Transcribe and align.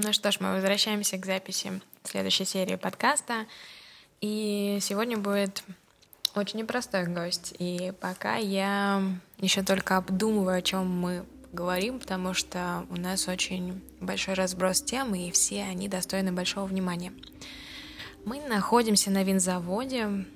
Ну 0.00 0.12
что 0.12 0.30
ж, 0.30 0.36
мы 0.38 0.52
возвращаемся 0.52 1.18
к 1.18 1.26
записи 1.26 1.80
следующей 2.04 2.44
серии 2.44 2.76
подкаста. 2.76 3.46
И 4.20 4.78
сегодня 4.80 5.18
будет 5.18 5.64
очень 6.36 6.60
непростой 6.60 7.06
гость. 7.06 7.52
И 7.58 7.92
пока 8.00 8.36
я 8.36 9.02
еще 9.38 9.64
только 9.64 9.96
обдумываю, 9.96 10.58
о 10.58 10.62
чем 10.62 10.88
мы 10.88 11.24
говорим, 11.52 11.98
потому 11.98 12.32
что 12.32 12.86
у 12.90 12.96
нас 12.96 13.26
очень 13.26 13.82
большой 14.00 14.34
разброс 14.34 14.82
тем, 14.82 15.16
и 15.16 15.32
все 15.32 15.64
они 15.64 15.88
достойны 15.88 16.30
большого 16.30 16.66
внимания. 16.66 17.12
Мы 18.24 18.40
находимся 18.40 19.10
на 19.10 19.24
винзаводе. 19.24 20.26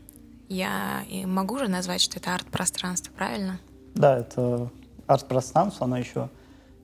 Я 0.49 1.05
могу 1.25 1.59
же 1.59 1.69
назвать, 1.69 2.01
что 2.01 2.19
это 2.19 2.35
арт-пространство, 2.35 3.13
правильно? 3.13 3.61
Да, 3.95 4.19
это 4.19 4.73
арт-пространство, 5.07 5.85
оно 5.85 5.99
еще 5.99 6.31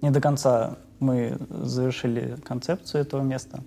не 0.00 0.12
до 0.12 0.20
конца 0.20 0.79
мы 1.01 1.37
завершили 1.51 2.37
концепцию 2.45 3.03
этого 3.03 3.23
места, 3.23 3.62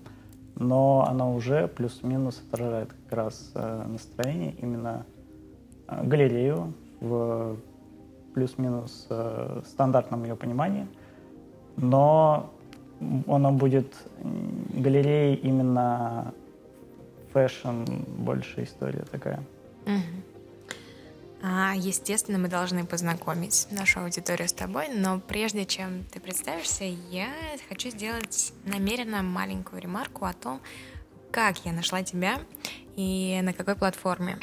но 0.56 1.06
оно 1.08 1.34
уже 1.36 1.68
плюс-минус 1.68 2.42
отражает 2.48 2.90
как 2.94 3.18
раз 3.18 3.52
э, 3.56 3.86
настроение 3.88 4.54
именно 4.62 5.06
э, 5.88 6.04
галерею 6.04 6.74
в 7.00 7.58
плюс-минус 8.34 9.08
э, 9.10 9.62
стандартном 9.66 10.24
ее 10.24 10.36
понимании, 10.36 10.88
но 11.78 12.52
оно 13.28 13.52
будет 13.52 13.94
галереей 14.74 15.36
именно 15.36 16.34
fashion, 17.34 17.86
больше 18.18 18.64
история 18.64 19.04
такая. 19.12 19.40
Угу. 19.86 20.31
А, 21.44 21.74
естественно, 21.76 22.38
мы 22.38 22.48
должны 22.48 22.86
познакомить 22.86 23.68
нашу 23.72 24.02
аудиторию 24.02 24.48
с 24.48 24.54
тобой, 24.54 24.90
но 24.90 25.20
прежде 25.20 25.66
чем 25.66 26.04
ты 26.06 26.20
представишься, 26.20 26.84
я 26.84 27.34
хочу 27.68 27.90
сделать 27.90 28.54
намеренно 28.66 29.24
маленькую 29.24 29.82
ремарку 29.82 30.26
о 30.26 30.34
том, 30.34 30.62
как 31.32 31.66
я 31.66 31.72
нашла 31.72 32.04
тебя 32.04 32.42
и 32.96 33.40
на 33.42 33.54
какой 33.54 33.76
платформе. 33.76 34.38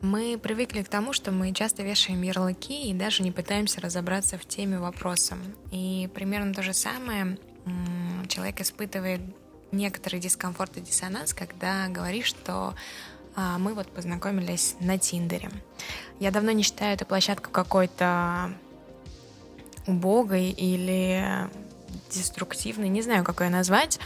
Мы 0.00 0.38
привыкли 0.38 0.82
к 0.82 0.88
тому, 0.88 1.12
что 1.12 1.30
мы 1.32 1.52
часто 1.52 1.82
вешаем 1.82 2.22
ярлыки 2.22 2.90
и 2.90 2.94
даже 2.94 3.22
не 3.22 3.32
пытаемся 3.32 3.80
разобраться 3.80 4.38
в 4.38 4.46
теме 4.46 4.78
вопроса. 4.78 5.36
И 5.72 6.08
примерно 6.14 6.54
то 6.54 6.62
же 6.62 6.72
самое 6.72 7.38
человек 8.28 8.60
испытывает 8.60 9.20
некоторый 9.72 10.20
дискомфорт 10.20 10.76
и 10.76 10.80
диссонанс, 10.80 11.34
когда 11.34 11.88
говоришь, 11.88 12.26
что 12.26 12.74
мы 13.36 13.74
вот 13.74 13.88
познакомились 13.88 14.76
на 14.80 14.98
Тиндере. 14.98 15.50
Я 16.20 16.30
давно 16.30 16.52
не 16.52 16.62
считаю 16.62 16.94
эту 16.94 17.06
площадку 17.06 17.50
какой-то 17.50 18.52
убогой 19.86 20.50
или 20.50 21.48
деструктивной, 22.10 22.88
не 22.88 23.02
знаю, 23.02 23.24
как 23.24 23.40
ее 23.40 23.50
назвать. 23.50 23.98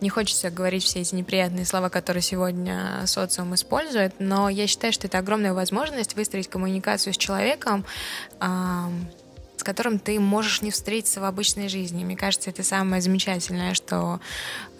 Не 0.00 0.08
хочется 0.08 0.50
говорить 0.50 0.82
все 0.84 1.00
эти 1.00 1.14
неприятные 1.14 1.64
слова, 1.64 1.88
которые 1.88 2.22
сегодня 2.22 3.02
социум 3.06 3.54
использует, 3.54 4.14
но 4.18 4.48
я 4.48 4.66
считаю, 4.66 4.92
что 4.92 5.06
это 5.06 5.18
огромная 5.18 5.54
возможность 5.54 6.16
выстроить 6.16 6.48
коммуникацию 6.48 7.14
с 7.14 7.16
человеком, 7.16 7.84
с 9.56 9.62
которым 9.62 9.98
ты 9.98 10.18
можешь 10.18 10.62
не 10.62 10.70
встретиться 10.70 11.20
в 11.20 11.24
обычной 11.24 11.68
жизни. 11.68 12.04
Мне 12.04 12.16
кажется, 12.16 12.50
это 12.50 12.62
самое 12.62 13.00
замечательное, 13.00 13.74
что 13.74 14.20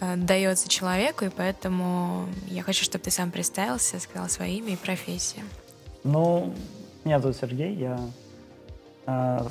э, 0.00 0.16
дается 0.16 0.68
человеку, 0.68 1.24
и 1.24 1.28
поэтому 1.28 2.26
я 2.48 2.62
хочу, 2.62 2.84
чтобы 2.84 3.04
ты 3.04 3.10
сам 3.10 3.30
представился, 3.30 4.00
сказал 4.00 4.28
свое 4.28 4.54
имя 4.58 4.72
и 4.72 4.76
профессию. 4.76 5.44
Ну, 6.04 6.52
меня 7.04 7.20
зовут 7.20 7.36
Сергей, 7.36 7.74
я 7.74 8.00
э, 9.06 9.46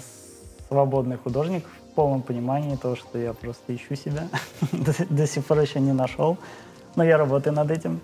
свободный 0.67 1.17
художник 1.17 1.66
в 1.66 1.94
полном 1.95 2.22
понимании 2.22 2.75
того, 2.75 2.95
что 2.95 3.17
я 3.17 3.33
просто 3.33 3.75
ищу 3.75 3.95
себя. 3.95 4.27
до, 5.09 5.27
сих 5.27 5.45
пор 5.45 5.59
еще 5.59 5.80
не 5.80 5.94
нашел, 5.94 6.38
но 6.95 7.03
я 7.03 7.17
работаю 7.17 7.53
над 7.53 7.72
этим. 7.72 8.02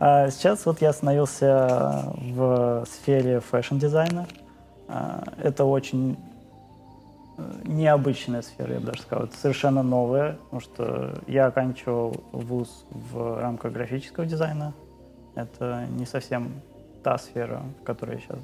А 0.00 0.30
сейчас 0.30 0.64
вот 0.66 0.80
я 0.80 0.90
остановился 0.90 2.12
в 2.16 2.86
сфере 2.86 3.40
fashion-дизайна. 3.40 4.28
А, 4.88 5.24
это 5.42 5.64
очень 5.64 6.16
необычная 7.64 8.42
сфера, 8.42 8.74
я 8.74 8.80
бы 8.80 8.86
даже 8.86 9.02
сказал. 9.02 9.26
Это 9.26 9.36
совершенно 9.36 9.82
новая, 9.82 10.34
потому 10.44 10.60
что 10.60 11.14
я 11.26 11.46
оканчивал 11.46 12.16
вуз 12.32 12.84
в 12.90 13.40
рамках 13.40 13.72
графического 13.72 14.26
дизайна. 14.26 14.74
Это 15.34 15.86
не 15.90 16.06
совсем 16.06 16.60
та 17.02 17.16
сфера, 17.18 17.62
в 17.80 17.84
которой 17.84 18.16
я 18.16 18.20
сейчас, 18.20 18.38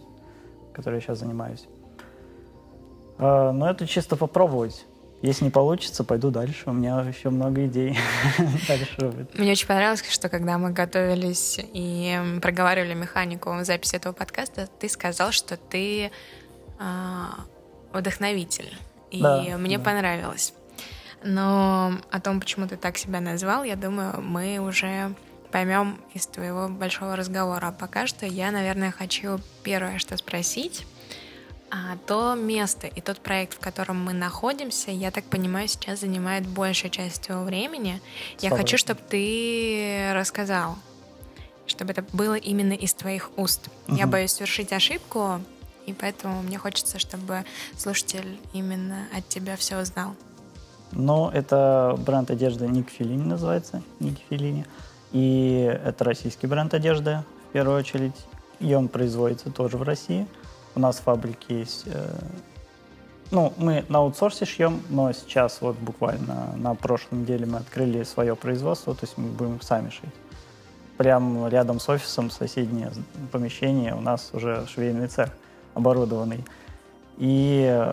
которой 0.73 0.95
я 0.97 1.01
сейчас 1.01 1.19
занимаюсь. 1.19 1.67
А, 3.19 3.53
но 3.53 3.69
это 3.69 3.87
чисто 3.87 4.17
попробовать. 4.17 4.87
Если 5.23 5.45
не 5.45 5.51
получится, 5.51 6.05
пойду 6.05 6.31
дальше. 6.31 6.65
У 6.67 6.73
меня 6.73 7.01
еще 7.01 7.31
много 7.31 7.65
идей 7.65 7.97
Мне 9.35 9.53
очень 9.53 9.67
понравилось, 9.67 10.05
что 10.11 10.29
когда 10.29 10.59
мы 10.59 10.71
готовились 10.71 11.59
и 11.73 12.19
проговаривали 12.43 12.93
механику 12.93 13.55
записи 13.63 13.97
этого 13.97 14.13
подкаста, 14.13 14.69
ты 14.79 14.89
сказал, 14.89 15.33
что 15.33 15.57
ты 15.57 16.11
а, 16.79 17.47
вдохновитель. 17.95 18.77
И 19.11 19.23
да, 19.23 19.57
мне 19.59 19.79
да. 19.79 19.85
понравилось. 19.85 20.55
Но 21.23 21.93
о 22.11 22.21
том, 22.21 22.41
почему 22.41 22.69
ты 22.69 22.77
так 22.77 22.99
себя 22.99 23.21
назвал, 23.21 23.65
я 23.65 23.77
думаю, 23.77 24.21
мы 24.21 24.59
уже 24.59 25.15
поймем 25.51 26.01
из 26.13 26.27
твоего 26.27 26.69
большого 26.69 27.17
разговора. 27.17 27.69
А 27.69 27.73
пока 27.73 28.07
что 28.07 28.27
я, 28.27 28.51
наверное, 28.51 28.91
хочу 28.91 29.39
первое, 29.63 29.99
что 29.99 30.17
спросить. 30.17 30.87
А 31.71 31.97
то 32.07 32.35
место 32.35 32.87
и 32.87 33.01
тот 33.01 33.21
проект, 33.21 33.55
в 33.55 33.59
котором 33.59 34.05
мы 34.05 34.13
находимся, 34.13 34.91
я 34.91 35.11
так 35.11 35.25
понимаю, 35.25 35.67
сейчас 35.67 36.01
занимает 36.01 36.47
большую 36.47 36.91
часть 36.91 37.23
твоего 37.23 37.45
времени. 37.45 38.01
Я 38.41 38.51
хочу, 38.51 38.77
чтобы 38.77 39.01
ты 39.09 40.11
рассказал, 40.13 40.77
чтобы 41.67 41.93
это 41.93 42.05
было 42.13 42.35
именно 42.35 42.75
из 42.75 42.93
твоих 42.95 43.31
уст. 43.37 43.69
Угу. 43.89 43.97
Я 43.97 44.07
боюсь 44.07 44.33
совершить 44.33 44.73
ошибку, 44.73 45.41
и 45.87 45.93
поэтому 45.93 46.43
мне 46.43 46.59
хочется, 46.59 46.99
чтобы 46.99 47.45
слушатель 47.77 48.39
именно 48.53 49.07
от 49.17 49.29
тебя 49.29 49.57
все 49.57 49.81
узнал. 49.81 50.15
Ну, 50.93 51.29
это 51.29 51.97
бренд 51.99 52.31
одежды 52.31 52.67
Ник 52.69 52.89
Филини 52.91 53.25
называется, 53.25 53.83
Ник 54.01 54.19
Филини. 54.31 54.65
И 55.13 55.79
это 55.85 56.05
российский 56.05 56.47
бренд 56.47 56.73
одежды, 56.75 57.25
в 57.49 57.53
первую 57.53 57.79
очередь. 57.79 58.27
И 58.61 58.73
он 58.75 58.89
производится 58.89 59.51
тоже 59.51 59.77
в 59.77 59.83
России. 59.83 60.27
У 60.75 60.81
нас 60.81 60.99
фабрики 60.99 61.53
есть. 61.53 61.85
Э, 61.87 62.19
ну, 63.31 63.53
мы 63.57 63.85
на 63.89 63.99
аутсорсе 63.99 64.45
шьем, 64.45 64.83
но 64.89 65.13
сейчас 65.13 65.61
вот 65.61 65.77
буквально 65.77 66.55
на 66.57 66.75
прошлой 66.75 67.19
неделе 67.19 67.47
мы 67.47 67.59
открыли 67.59 68.03
свое 68.05 68.37
производство, 68.37 68.95
то 68.95 69.05
есть 69.05 69.19
мы 69.19 69.29
будем 69.29 69.61
сами 69.61 69.91
шить. 69.91 70.15
Прямо 70.97 71.49
рядом 71.49 71.81
с 71.81 71.89
офисом, 71.89 72.31
соседнее 72.31 72.93
помещение, 73.33 73.95
у 73.95 74.01
нас 74.01 74.31
уже 74.33 74.67
швейный 74.69 75.09
цех 75.09 75.31
оборудованный. 75.75 76.45
И 77.19 77.93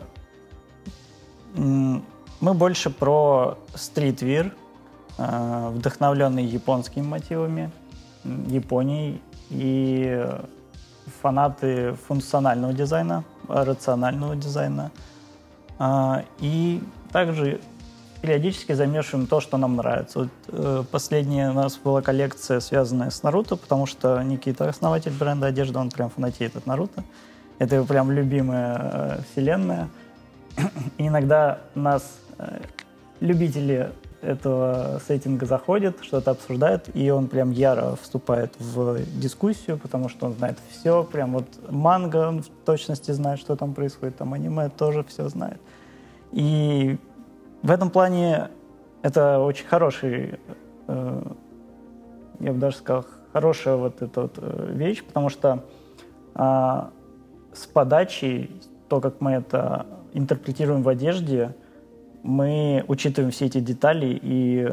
мы 1.56 2.53
больше 2.53 2.90
про 2.90 3.58
стритвир, 3.75 4.56
э, 5.18 5.69
вдохновленный 5.74 6.46
японскими 6.46 7.03
мотивами, 7.03 7.72
Японией, 8.24 9.22
и 9.50 10.28
фанаты 11.22 11.94
функционального 12.08 12.74
дизайна, 12.74 13.24
рационального 13.47 14.36
дизайна. 14.36 14.92
А, 15.78 16.24
и 16.40 16.81
также 17.12 17.59
периодически 18.22 18.74
замешиваем 18.74 19.28
то, 19.28 19.42
что 19.42 19.58
нам 19.58 19.75
нравится. 19.75 20.19
Вот, 20.19 20.30
э, 20.48 20.84
последняя 20.92 21.50
у 21.50 21.53
нас 21.53 21.78
была 21.78 22.02
коллекция, 22.02 22.59
связанная 22.59 23.09
с 23.09 23.24
Наруто, 23.24 23.56
потому 23.56 23.88
что 23.88 24.22
Никита, 24.22 24.69
основатель 24.69 25.12
бренда 25.12 25.48
одежды, 25.48 25.80
он 25.80 25.90
прям 25.90 26.09
фанатеет 26.09 26.56
от 26.56 26.66
Наруто. 26.68 27.03
Это 27.62 27.84
прям 27.84 28.10
любимая 28.10 28.80
э, 28.82 29.18
вселенная. 29.22 29.88
И 30.98 31.08
иногда 31.08 31.60
нас 31.76 32.18
э, 32.40 32.60
любители 33.20 33.92
этого 34.24 35.00
сеттинга 35.08 35.46
заходят, 35.46 35.98
что-то 36.02 36.31
обсуждают, 36.31 36.90
и 36.96 37.12
он 37.12 37.28
прям 37.28 37.52
яро 37.52 37.98
вступает 38.02 38.56
в 38.58 38.98
дискуссию, 39.19 39.78
потому 39.78 40.10
что 40.10 40.25
он 40.25 40.34
знает 40.34 40.58
все, 40.72 41.04
прям 41.04 41.34
вот 41.34 41.46
манга, 41.69 42.30
он 42.30 42.42
в 42.42 42.48
точности 42.66 43.12
знает, 43.12 43.40
что 43.40 43.56
там 43.56 43.75
происходит, 43.75 44.18
там 44.18 44.34
аниме 44.34 44.69
тоже 44.69 45.04
все 45.04 45.30
знает. 45.30 45.62
И 46.31 46.98
в 47.62 47.69
этом 47.69 47.92
плане 47.92 48.50
это 49.04 49.38
очень 49.38 49.68
хороший, 49.68 50.40
э, 50.88 51.22
я 52.40 52.54
бы 52.54 52.57
даже 52.57 52.78
сказал, 52.78 53.06
хорошая 53.34 53.75
вот 53.75 54.02
эта 54.02 54.22
вот 54.22 54.34
э, 54.38 54.72
вещь, 54.74 55.04
потому 55.04 55.30
что 55.30 55.64
э, 56.34 56.81
с 57.53 57.65
подачей, 57.65 58.62
то, 58.89 59.00
как 59.00 59.21
мы 59.21 59.31
это 59.31 59.86
интерпретируем 60.13 60.83
в 60.83 60.89
одежде, 60.89 61.56
мы 62.24 62.83
учитываем 62.88 63.31
все 63.31 63.45
эти 63.45 63.59
детали, 63.59 64.19
и 64.21 64.69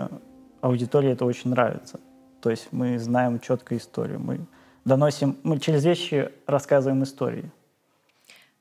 аудитории 0.61 1.11
это 1.11 1.25
очень 1.25 1.51
нравится. 1.51 2.01
То 2.41 2.51
есть 2.51 2.69
мы 2.73 2.99
знаем 2.99 3.41
четко 3.41 3.77
историю, 3.77 4.21
мы 4.21 4.41
доносим, 4.85 5.37
мы 5.43 5.59
через 5.59 5.85
вещи 5.85 6.31
рассказываем 6.47 7.03
истории. 7.03 7.51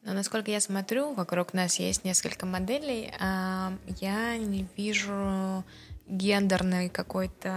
Но 0.03 0.13
насколько 0.13 0.49
я 0.51 0.61
смотрю, 0.61 1.13
вокруг 1.13 1.53
нас 1.53 1.79
есть 1.79 2.05
несколько 2.05 2.45
моделей, 2.45 3.11
а 3.19 3.73
я 3.99 4.37
не 4.37 4.65
вижу 4.77 5.63
гендерной 6.07 6.89
какой-то 6.89 7.51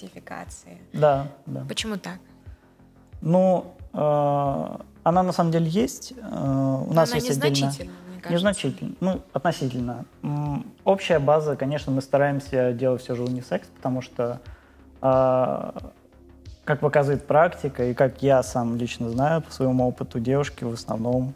сертификации. 0.00 0.78
Да, 0.92 1.28
да. 1.46 1.64
Почему 1.68 1.96
так? 1.96 2.18
Ну, 3.20 3.74
э, 3.92 4.76
она 5.02 5.22
на 5.22 5.32
самом 5.32 5.50
деле 5.50 5.68
есть. 5.68 6.12
Э, 6.16 6.22
у 6.22 6.86
Но 6.88 6.92
нас 6.92 7.10
она 7.10 7.16
есть 7.16 7.30
отдельно. 7.30 7.72
Незначительно. 8.28 8.94
Ну, 9.00 9.22
относительно. 9.32 10.04
Общая 10.84 11.18
база, 11.18 11.56
конечно, 11.56 11.90
мы 11.90 12.02
стараемся 12.02 12.72
делать 12.72 13.02
все 13.02 13.14
же 13.14 13.22
унисекс, 13.22 13.68
потому 13.68 14.02
что, 14.02 14.40
э, 15.00 15.70
как 16.64 16.80
показывает 16.80 17.26
практика, 17.26 17.84
и 17.86 17.94
как 17.94 18.22
я 18.22 18.42
сам 18.42 18.76
лично 18.76 19.08
знаю 19.08 19.40
по 19.42 19.50
своему 19.50 19.88
опыту, 19.88 20.20
девушки 20.20 20.64
в 20.64 20.74
основном 20.74 21.34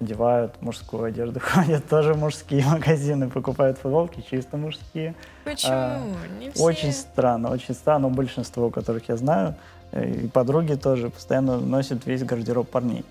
одевают 0.00 0.60
мужскую 0.62 1.04
одежду, 1.04 1.40
ходят 1.42 1.88
тоже 1.88 2.14
мужские 2.14 2.64
магазины, 2.70 3.28
покупают 3.28 3.78
футболки 3.78 4.24
чисто 4.28 4.56
мужские. 4.56 5.14
Почему? 5.44 5.72
А, 5.72 6.00
Не 6.38 6.50
все. 6.50 6.62
Очень 6.62 6.92
странно, 6.92 7.50
очень 7.50 7.74
странно. 7.74 8.08
Большинство, 8.08 8.70
которых 8.70 9.08
я 9.08 9.16
знаю, 9.16 9.54
и 9.92 10.28
подруги 10.28 10.74
тоже 10.74 11.10
постоянно 11.10 11.58
носят 11.58 12.06
весь 12.06 12.22
гардероб 12.22 12.68
парней. 12.68 13.04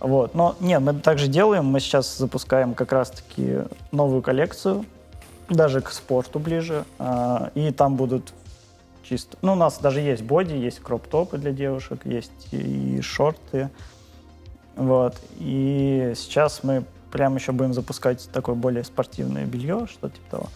Вот. 0.00 0.34
Но 0.34 0.56
нет, 0.60 0.80
мы 0.80 0.94
также 0.94 1.28
делаем. 1.28 1.66
Мы 1.66 1.80
сейчас 1.80 2.16
запускаем 2.16 2.74
как 2.74 2.92
раз-таки 2.92 3.58
новую 3.92 4.22
коллекцию, 4.22 4.84
даже 5.48 5.80
к 5.80 5.90
спорту 5.90 6.38
ближе. 6.38 6.84
а, 6.98 7.50
И 7.54 7.70
там 7.70 7.96
будут 7.96 8.32
чисто... 9.04 9.36
Ну, 9.42 9.52
у 9.52 9.56
нас 9.56 9.78
даже 9.78 10.00
есть 10.00 10.22
боди, 10.22 10.54
есть 10.54 10.80
кроп-топы 10.80 11.38
для 11.38 11.52
девушек, 11.52 12.00
есть 12.04 12.48
и 12.52 13.00
шорты. 13.02 13.68
Вот. 14.76 15.16
И 15.38 16.14
сейчас 16.16 16.62
мы 16.62 16.84
прям 17.10 17.34
еще 17.36 17.52
будем 17.52 17.74
запускать 17.74 18.28
такое 18.32 18.54
более 18.54 18.84
спортивное 18.84 19.44
белье, 19.44 19.86
что 19.90 20.08
типа 20.08 20.30
того. 20.30 20.48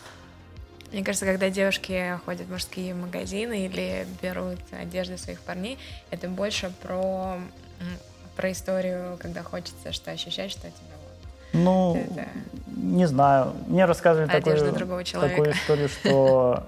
Мне 0.94 1.02
кажется, 1.02 1.26
когда 1.26 1.50
девушки 1.50 2.20
ходят 2.24 2.46
в 2.46 2.52
мужские 2.52 2.94
магазины 2.94 3.66
или 3.66 4.06
берут 4.22 4.60
одежду 4.70 5.18
своих 5.18 5.40
парней, 5.40 5.76
это 6.12 6.28
больше 6.28 6.72
про, 6.84 7.38
про 8.36 8.52
историю, 8.52 9.18
когда 9.18 9.42
хочется 9.42 9.92
что 9.92 10.12
ощущать, 10.12 10.52
что 10.52 10.60
тебя. 10.60 10.94
Ну, 11.52 11.96
Это- 11.96 12.28
не 12.76 13.06
знаю. 13.06 13.54
Мне 13.66 13.86
рассказывали 13.86 14.30
Одежда 14.30 14.72
такую, 14.72 15.04
такую 15.04 15.50
историю, 15.50 15.88
что 15.88 16.64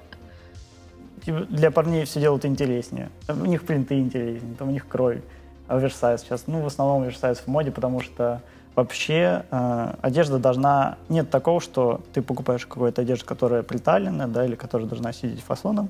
типа, 1.25 1.47
для 1.49 1.71
парней 1.71 2.05
все 2.05 2.21
делают 2.21 2.45
интереснее. 2.45 3.11
У 3.29 3.47
них 3.47 3.65
принты 3.65 3.97
интереснее, 3.97 4.57
там 4.57 4.71
у 4.71 4.73
них 4.73 4.89
кровь. 4.89 5.21
А 5.69 5.77
оверсайз 5.77 6.23
сейчас, 6.23 6.49
ну, 6.49 6.63
в 6.63 6.67
основном 6.67 7.03
оверсайз 7.03 7.39
в 7.39 7.47
моде, 7.47 7.71
потому 7.71 8.01
что 8.01 8.43
вообще 8.77 9.45
э, 9.51 9.95
одежда 10.03 10.39
должна... 10.39 10.99
Нет 11.09 11.31
такого, 11.31 11.61
что 11.61 12.03
ты 12.13 12.23
покупаешь 12.23 12.67
какую-то 12.67 13.03
одежду, 13.03 13.25
которая 13.25 13.63
приталенная, 13.63 14.29
да, 14.29 14.45
или 14.45 14.55
которая 14.55 14.87
должна 14.87 15.13
сидеть 15.13 15.43
фасоном. 15.43 15.89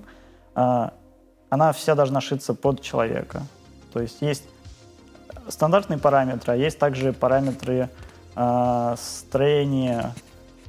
А, 0.55 0.95
она 1.51 1.73
вся 1.73 1.95
должна 1.95 2.21
шиться 2.21 2.55
под 2.55 2.81
человека. 2.81 3.43
То 3.93 4.01
есть 4.01 4.23
есть 4.23 4.45
стандартные 5.49 5.99
параметры, 5.99 6.53
а 6.53 6.57
есть 6.57 6.79
также 6.79 7.13
параметры 7.13 7.91
а, 8.37 8.95
строения 8.97 10.15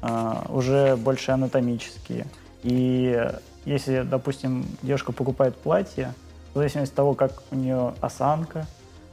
а, 0.01 0.45
уже 0.49 0.95
больше 0.95 1.31
анатомические. 1.31 2.25
И 2.63 3.29
если, 3.65 4.01
допустим, 4.01 4.65
девушка 4.81 5.11
покупает 5.11 5.55
платье, 5.55 6.13
в 6.53 6.57
зависимости 6.57 6.93
от 6.93 6.95
того, 6.95 7.13
как 7.13 7.43
у 7.51 7.55
нее 7.55 7.93
осанка, 8.01 8.65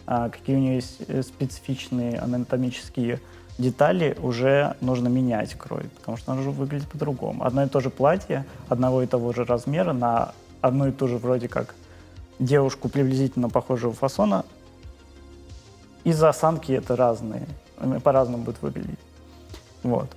какие 0.06 0.56
у 0.56 0.58
нее 0.58 0.76
есть 0.76 0.96
э, 1.08 1.22
специфичные 1.22 2.18
анатомические 2.18 3.20
детали, 3.58 4.16
уже 4.20 4.76
нужно 4.80 5.08
менять 5.08 5.54
крой, 5.54 5.84
потому 5.96 6.16
что 6.16 6.32
оно 6.32 6.40
уже 6.40 6.50
выглядит 6.50 6.88
по-другому. 6.88 7.44
Одно 7.44 7.64
и 7.64 7.68
то 7.68 7.80
же 7.80 7.90
платье, 7.90 8.44
одного 8.68 9.02
и 9.02 9.06
того 9.06 9.32
же 9.32 9.44
размера, 9.44 9.92
на 9.92 10.32
одну 10.60 10.88
и 10.88 10.92
ту 10.92 11.08
же 11.08 11.18
вроде 11.18 11.48
как 11.48 11.74
девушку 12.38 12.88
приблизительно 12.88 13.48
похожего 13.48 13.92
фасона, 13.92 14.44
из-за 16.02 16.28
осанки 16.28 16.72
это 16.72 16.96
разные, 16.96 17.46
по-разному 18.02 18.44
будет 18.44 18.60
выглядеть. 18.60 18.98
Вот. 19.82 20.10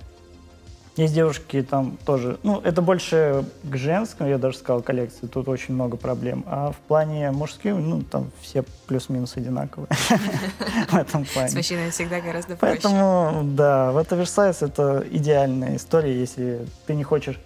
Есть 0.98 1.14
девушки 1.14 1.62
там 1.62 1.96
тоже, 2.04 2.40
ну, 2.42 2.60
это 2.60 2.82
больше 2.82 3.44
к 3.62 3.76
женскому, 3.76 4.28
я 4.28 4.36
даже 4.36 4.58
сказал, 4.58 4.82
коллекции, 4.82 5.28
тут 5.28 5.46
очень 5.46 5.74
много 5.74 5.96
проблем. 5.96 6.42
А 6.48 6.72
в 6.72 6.76
плане 6.88 7.30
мужских, 7.30 7.76
ну, 7.76 8.02
там 8.02 8.32
все 8.40 8.64
плюс-минус 8.88 9.36
одинаковые 9.36 9.86
в 10.90 10.96
этом 10.96 11.24
С 11.24 11.30
плане. 11.30 11.54
мужчиной 11.54 11.90
всегда 11.92 12.20
гораздо 12.20 12.56
проще. 12.56 12.80
Поэтому, 12.82 13.42
да, 13.44 13.92
вот 13.92 14.12
оверсайз 14.12 14.62
это 14.62 15.04
идеальная 15.08 15.76
история, 15.76 16.18
если 16.18 16.66
ты 16.88 16.96
не 16.96 17.04
хочешь... 17.04 17.38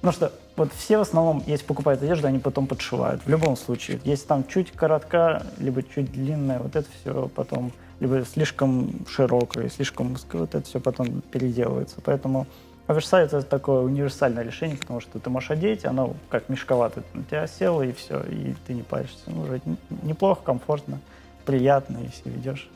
Ну 0.00 0.10
что, 0.10 0.32
вот 0.56 0.72
все 0.72 0.96
в 0.96 1.02
основном, 1.02 1.42
если 1.46 1.66
покупают 1.66 2.02
одежду, 2.02 2.26
они 2.26 2.38
потом 2.38 2.66
подшивают. 2.66 3.20
В 3.26 3.28
любом 3.28 3.54
случае. 3.58 4.00
Если 4.04 4.26
там 4.26 4.46
чуть 4.46 4.70
коротка, 4.70 5.42
либо 5.58 5.82
чуть 5.82 6.10
длинная, 6.10 6.58
вот 6.58 6.74
это 6.74 6.88
все 7.00 7.28
потом... 7.34 7.70
Либо 8.00 8.24
слишком 8.24 9.04
широкое, 9.08 9.68
слишком 9.68 10.12
узкое, 10.12 10.40
вот 10.40 10.54
это 10.54 10.66
все 10.66 10.80
потом 10.80 11.20
переделывается. 11.20 11.96
Поэтому 12.02 12.46
оверсайз 12.86 13.28
это 13.32 13.42
такое 13.42 13.82
универсальное 13.82 14.42
решение, 14.44 14.76
потому 14.76 15.00
что 15.00 15.18
ты 15.18 15.30
можешь 15.30 15.50
одеть, 15.50 15.84
оно 15.84 16.14
как 16.28 16.48
мешковато 16.48 17.02
на 17.14 17.22
тебя 17.24 17.46
село, 17.46 17.82
и 17.82 17.92
все, 17.92 18.20
и 18.22 18.54
ты 18.66 18.74
не 18.74 18.82
паришься. 18.82 19.18
Ну, 19.26 19.46
н- 19.46 19.78
неплохо, 20.02 20.42
комфортно, 20.44 20.98
приятно, 21.46 21.98
если 21.98 22.28
ведешь, 22.30 22.68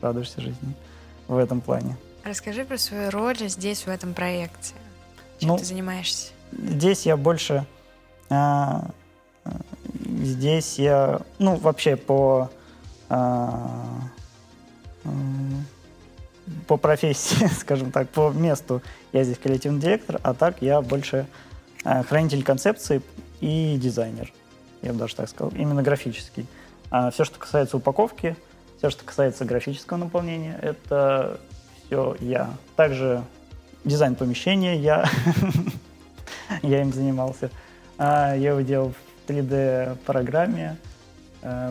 радуешься 0.00 0.40
жизни 0.40 0.74
в 1.28 1.36
этом 1.36 1.60
плане. 1.60 1.96
Расскажи 2.24 2.64
про 2.64 2.78
свою 2.78 3.10
роль 3.10 3.36
здесь, 3.48 3.82
в 3.84 3.88
этом 3.88 4.14
проекте. 4.14 4.74
Чем 5.38 5.50
Ну, 5.50 5.58
ты 5.58 5.64
занимаешься? 5.64 6.32
Здесь 6.52 7.06
я 7.06 7.16
больше... 7.16 7.66
а, 8.30 8.86
а, 9.44 9.50
здесь 10.22 10.78
я... 10.78 11.20
Ну, 11.38 11.56
вообще 11.56 11.96
по... 11.96 12.50
а, 13.08 14.00
по 16.66 16.76
профессии, 16.76 17.46
скажем 17.60 17.90
так, 17.90 18.08
по 18.08 18.30
месту 18.30 18.82
я 19.12 19.24
здесь 19.24 19.38
креативный 19.38 19.80
директор, 19.80 20.20
а 20.22 20.34
так 20.34 20.56
я 20.60 20.80
больше 20.80 21.26
а, 21.84 22.02
хранитель 22.02 22.42
концепции 22.42 23.02
и 23.40 23.76
дизайнер, 23.80 24.32
я 24.82 24.92
бы 24.92 24.98
даже 24.98 25.16
так 25.16 25.28
сказал, 25.28 25.52
именно 25.56 25.82
графический. 25.82 26.46
все, 27.12 27.24
что 27.24 27.38
касается 27.38 27.76
упаковки, 27.76 28.36
все, 28.78 28.90
что 28.90 29.04
касается 29.04 29.44
графического 29.44 29.98
наполнения, 29.98 30.58
это 30.60 31.40
все 31.86 32.16
я. 32.20 32.50
Также 32.76 33.22
дизайн 33.84 34.14
помещения 34.14 34.76
я, 34.76 35.08
я 36.62 36.82
им 36.82 36.92
занимался. 36.92 37.50
А, 37.98 38.34
Я 38.34 38.50
его 38.50 38.60
делал 38.60 38.92
в 38.92 39.30
3D-программе, 39.30 40.76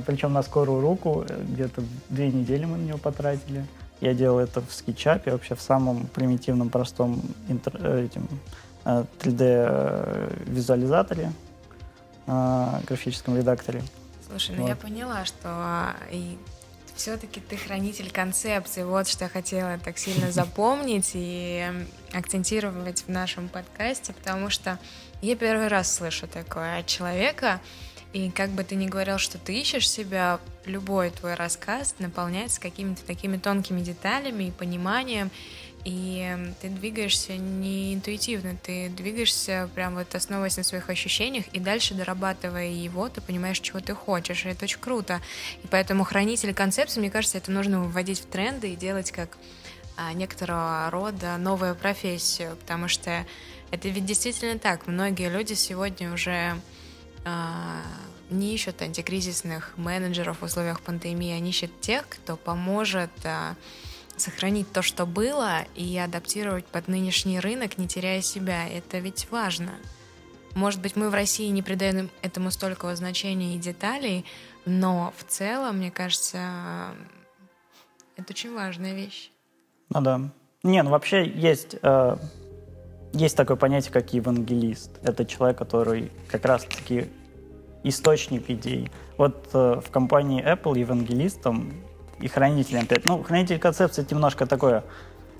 причем 0.05 0.33
на 0.33 0.43
скорую 0.43 0.81
руку, 0.81 1.25
э, 1.27 1.43
где-то 1.43 1.81
две 2.09 2.29
недели 2.29 2.65
мы 2.65 2.77
на 2.77 2.83
него 2.83 2.97
потратили. 2.97 3.65
Я 4.01 4.13
делал 4.13 4.39
это 4.39 4.61
в 4.61 4.73
скетчапе, 4.73 5.31
вообще 5.31 5.55
в 5.55 5.61
самом 5.61 6.07
примитивном, 6.07 6.69
простом 6.69 7.21
интер- 7.47 7.77
э, 7.79 8.05
этим, 8.05 8.27
э, 8.83 9.05
3D-визуализаторе, 9.19 11.31
графическом 12.27 13.37
редакторе. 13.37 13.81
Слушай, 14.29 14.55
ну 14.55 14.61
Вот. 14.63 14.69
я 14.69 14.75
поняла, 14.75 15.25
что 15.25 15.93
и 16.11 16.37
все-таки 16.95 17.39
ты 17.39 17.57
хранитель 17.57 18.11
концепции. 18.11 18.83
Вот 18.83 19.07
что 19.07 19.25
я 19.25 19.29
хотела 19.29 19.77
так 19.79 19.97
сильно 19.97 20.31
запомнить 20.41 21.11
и 21.13 21.67
акцентировать 22.13 23.03
в 23.03 23.09
нашем 23.09 23.49
подкасте, 23.49 24.13
потому 24.13 24.49
что 24.49 24.77
я 25.21 25.35
первый 25.35 25.67
раз 25.67 25.93
слышу 25.93 26.27
такое 26.27 26.79
от 26.79 26.87
человека, 26.87 27.59
и 28.13 28.29
как 28.29 28.49
бы 28.49 28.63
ты 28.63 28.75
ни 28.75 28.87
говорил, 28.87 29.17
что 29.17 29.37
ты 29.37 29.59
ищешь 29.59 29.89
себя, 29.89 30.39
любой 30.65 31.11
твой 31.11 31.35
рассказ 31.35 31.95
наполняется 31.99 32.59
какими-то 32.59 33.03
такими 33.03 33.37
тонкими 33.37 33.81
деталями 33.81 34.45
и 34.45 34.51
пониманием, 34.51 35.31
и 35.85 36.37
ты 36.61 36.69
двигаешься 36.69 37.37
не 37.37 37.93
интуитивно, 37.93 38.55
ты 38.61 38.89
двигаешься 38.89 39.69
прям 39.73 39.95
вот 39.95 40.13
основываясь 40.13 40.57
на 40.57 40.63
своих 40.63 40.89
ощущениях, 40.89 41.45
и 41.53 41.59
дальше 41.59 41.95
дорабатывая 41.95 42.67
его, 42.67 43.09
ты 43.09 43.21
понимаешь, 43.21 43.59
чего 43.59 43.79
ты 43.79 43.95
хочешь, 43.95 44.45
и 44.45 44.49
это 44.49 44.65
очень 44.65 44.79
круто. 44.79 45.21
И 45.63 45.67
поэтому 45.67 46.03
хранитель 46.03 46.53
концепции, 46.53 46.99
мне 46.99 47.09
кажется, 47.09 47.37
это 47.37 47.51
нужно 47.51 47.83
вводить 47.83 48.19
в 48.19 48.25
тренды 48.25 48.73
и 48.73 48.75
делать 48.75 49.11
как 49.11 49.37
а, 49.97 50.13
некоторого 50.13 50.89
рода 50.91 51.37
новую 51.37 51.75
профессию, 51.75 52.55
потому 52.57 52.87
что 52.87 53.25
это 53.71 53.87
ведь 53.87 54.05
действительно 54.05 54.59
так. 54.59 54.85
Многие 54.85 55.29
люди 55.29 55.53
сегодня 55.53 56.13
уже 56.13 56.59
не 57.23 58.53
ищут 58.55 58.81
антикризисных 58.81 59.77
менеджеров 59.77 60.41
в 60.41 60.43
условиях 60.43 60.81
пандемии, 60.81 61.33
они 61.33 61.49
ищут 61.49 61.81
тех, 61.81 62.07
кто 62.07 62.37
поможет 62.37 63.11
а, 63.25 63.55
сохранить 64.15 64.71
то, 64.71 64.81
что 64.81 65.05
было, 65.05 65.63
и 65.75 65.97
адаптировать 65.97 66.65
под 66.65 66.87
нынешний 66.87 67.39
рынок, 67.39 67.77
не 67.77 67.87
теряя 67.87 68.21
себя. 68.21 68.67
Это 68.67 68.99
ведь 68.99 69.29
важно. 69.31 69.73
Может 70.55 70.81
быть, 70.81 70.95
мы 70.95 71.09
в 71.09 71.13
России 71.13 71.47
не 71.47 71.61
придаем 71.61 72.09
этому 72.21 72.51
столько 72.51 72.93
значения 72.95 73.55
и 73.55 73.59
деталей, 73.59 74.25
но 74.65 75.13
в 75.17 75.23
целом, 75.23 75.77
мне 75.77 75.91
кажется, 75.91 76.95
это 78.15 78.31
очень 78.31 78.53
важная 78.53 78.93
вещь. 78.93 79.31
Ну 79.89 80.01
да. 80.01 80.21
Не, 80.63 80.83
ну 80.83 80.91
вообще 80.91 81.27
есть 81.27 81.75
э, 81.81 82.17
есть 83.13 83.35
такое 83.35 83.57
понятие, 83.57 83.91
как 83.91 84.13
евангелист. 84.13 84.91
Это 85.03 85.25
человек, 85.25 85.57
который 85.57 86.11
как 86.27 86.45
раз-таки 86.45 87.09
источник 87.83 88.49
идей. 88.49 88.89
Вот 89.17 89.49
э, 89.53 89.81
в 89.85 89.91
компании 89.91 90.43
Apple 90.43 90.79
евангелистом 90.79 91.73
и 92.19 92.27
хранителем, 92.27 92.83
опять, 92.83 93.05
ну, 93.05 93.21
хранитель 93.23 93.59
концепции 93.59 94.03
это 94.03 94.13
немножко 94.13 94.45
такое... 94.45 94.83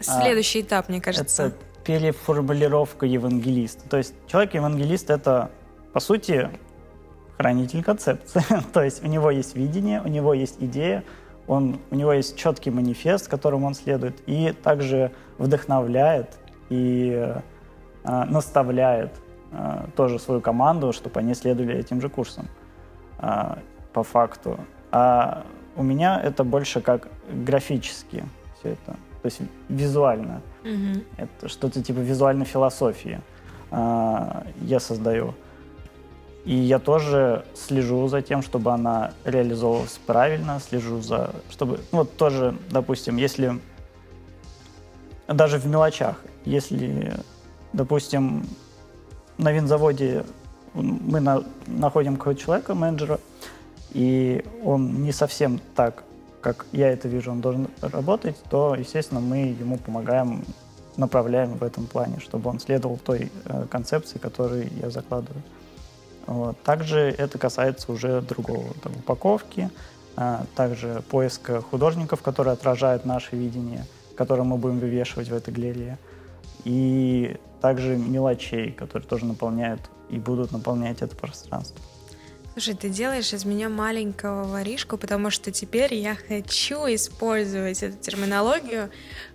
А, 0.08 0.22
Следующий 0.22 0.60
а, 0.60 0.62
этап, 0.64 0.90
мне 0.90 1.00
кажется. 1.00 1.44
Это 1.44 1.56
переформулировка 1.84 3.06
евангелиста. 3.06 3.88
То 3.90 3.98
есть 3.98 4.14
человек-евангелист— 4.28 5.10
это, 5.12 5.52
по 5.94 6.00
сути, 6.00 6.50
хранитель 7.38 7.84
концепции. 7.84 8.44
То 8.74 8.84
есть 8.84 9.04
у 9.04 9.08
него 9.08 9.32
есть 9.32 9.56
видение, 9.56 10.02
у 10.02 10.08
него 10.08 10.34
есть 10.34 10.58
идея, 10.60 11.04
он, 11.48 11.80
у 11.90 11.96
него 11.96 12.14
есть 12.14 12.38
четкий 12.38 12.70
манифест, 12.70 13.28
которым 13.28 13.64
он 13.64 13.74
следует, 13.74 14.22
и 14.28 14.52
также 14.52 15.12
вдохновляет 15.38 16.38
и 16.70 17.36
э, 18.04 18.24
наставляет 18.26 19.12
э, 19.52 19.86
тоже 19.96 20.20
свою 20.20 20.42
команду, 20.42 20.94
чтобы 20.94 21.20
они 21.20 21.34
следовали 21.34 21.76
этим 21.76 22.02
же 22.02 22.10
курсом 22.10 22.48
э, 23.20 23.56
по 23.94 24.04
факту. 24.04 24.60
А 24.92 25.44
у 25.76 25.84
меня 25.84 26.20
это 26.22 26.44
больше 26.44 26.82
как 26.82 27.08
графически 27.30 28.24
все 28.60 28.70
это, 28.70 28.92
то 29.22 29.26
есть 29.26 29.42
визуально. 29.70 30.42
Mm-hmm. 30.64 31.06
Это 31.18 31.50
что-то 31.50 31.82
типа 31.82 32.00
визуальной 32.00 32.46
философии 32.46 33.22
э, 33.72 34.44
я 34.62 34.80
создаю. 34.80 35.34
И 36.44 36.56
я 36.56 36.80
тоже 36.80 37.46
слежу 37.54 38.08
за 38.08 38.22
тем, 38.22 38.42
чтобы 38.42 38.72
она 38.72 39.12
реализовывалась 39.26 40.00
правильно, 40.08 40.60
слежу 40.60 41.00
за, 41.00 41.36
чтобы, 41.52 41.80
ну, 41.92 42.00
вот 42.00 42.18
тоже, 42.18 42.56
допустим, 42.72 43.18
если 43.18 43.60
даже 45.28 45.60
в 45.60 45.68
мелочах, 45.68 46.16
если, 46.46 47.14
допустим, 47.74 48.46
на 49.38 49.52
винзаводе 49.52 50.24
мы 50.74 51.20
на, 51.20 51.44
находим 51.68 52.16
какого-то 52.16 52.42
человека, 52.42 52.76
менеджера, 52.76 53.20
и 53.92 54.46
он 54.64 55.04
не 55.04 55.12
совсем 55.12 55.60
так, 55.76 56.04
как 56.42 56.66
я 56.72 56.90
это 56.90 57.08
вижу, 57.08 57.32
он 57.32 57.42
должен 57.42 57.68
работать, 57.82 58.38
то, 58.50 58.76
естественно, 58.76 59.20
мы 59.20 59.38
ему 59.60 59.78
помогаем, 59.78 60.46
направляем 60.98 61.56
в 61.56 61.64
этом 61.64 61.86
плане, 61.86 62.20
чтобы 62.20 62.50
он 62.50 62.60
следовал 62.60 62.98
той 62.98 63.32
э, 63.46 63.66
концепции, 63.70 64.18
которую 64.18 64.70
я 64.82 64.90
закладываю. 64.90 65.44
Вот. 66.28 66.62
Также 66.64 67.00
это 67.00 67.38
касается 67.38 67.92
уже 67.92 68.22
другого, 68.22 68.74
там, 68.82 68.94
упаковки, 68.94 69.70
а, 70.16 70.46
также 70.56 71.04
поиска 71.10 71.62
художников, 71.62 72.22
которые 72.22 72.54
отражают 72.54 73.06
наше 73.06 73.36
видение, 73.36 73.86
которые 74.16 74.46
мы 74.46 74.58
будем 74.58 74.80
вывешивать 74.80 75.30
в 75.30 75.34
этой 75.34 75.54
галерее, 75.54 75.98
и 76.64 77.38
также 77.62 77.96
мелочей, 77.96 78.72
которые 78.72 79.08
тоже 79.08 79.26
наполняют 79.26 79.82
и 80.10 80.18
будут 80.18 80.52
наполнять 80.52 81.02
это 81.02 81.16
пространство. 81.16 81.80
Слушай, 82.54 82.76
ты 82.76 82.90
делаешь 82.90 83.32
из 83.32 83.46
меня 83.46 83.70
маленького 83.70 84.44
воришку, 84.44 84.98
потому 84.98 85.30
что 85.30 85.52
теперь 85.52 85.94
я 85.94 86.16
хочу 86.16 86.86
использовать 86.94 87.82
эту 87.82 87.98
терминологию 87.98 88.90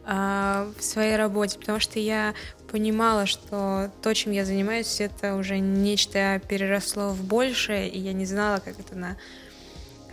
э, 0.04 0.72
в 0.78 0.84
своей 0.84 1.16
работе, 1.16 1.58
потому 1.58 1.80
что 1.80 1.98
я 1.98 2.34
понимала, 2.70 3.24
что 3.24 3.90
то, 4.02 4.12
чем 4.12 4.32
я 4.32 4.44
занимаюсь, 4.44 5.00
это 5.00 5.34
уже 5.34 5.60
нечто 5.60 6.42
переросло 6.46 7.08
в 7.10 7.24
большее, 7.24 7.88
и 7.88 7.98
я 7.98 8.12
не 8.12 8.26
знала, 8.26 8.60
как 8.62 8.78
это 8.78 8.94
на 8.94 9.16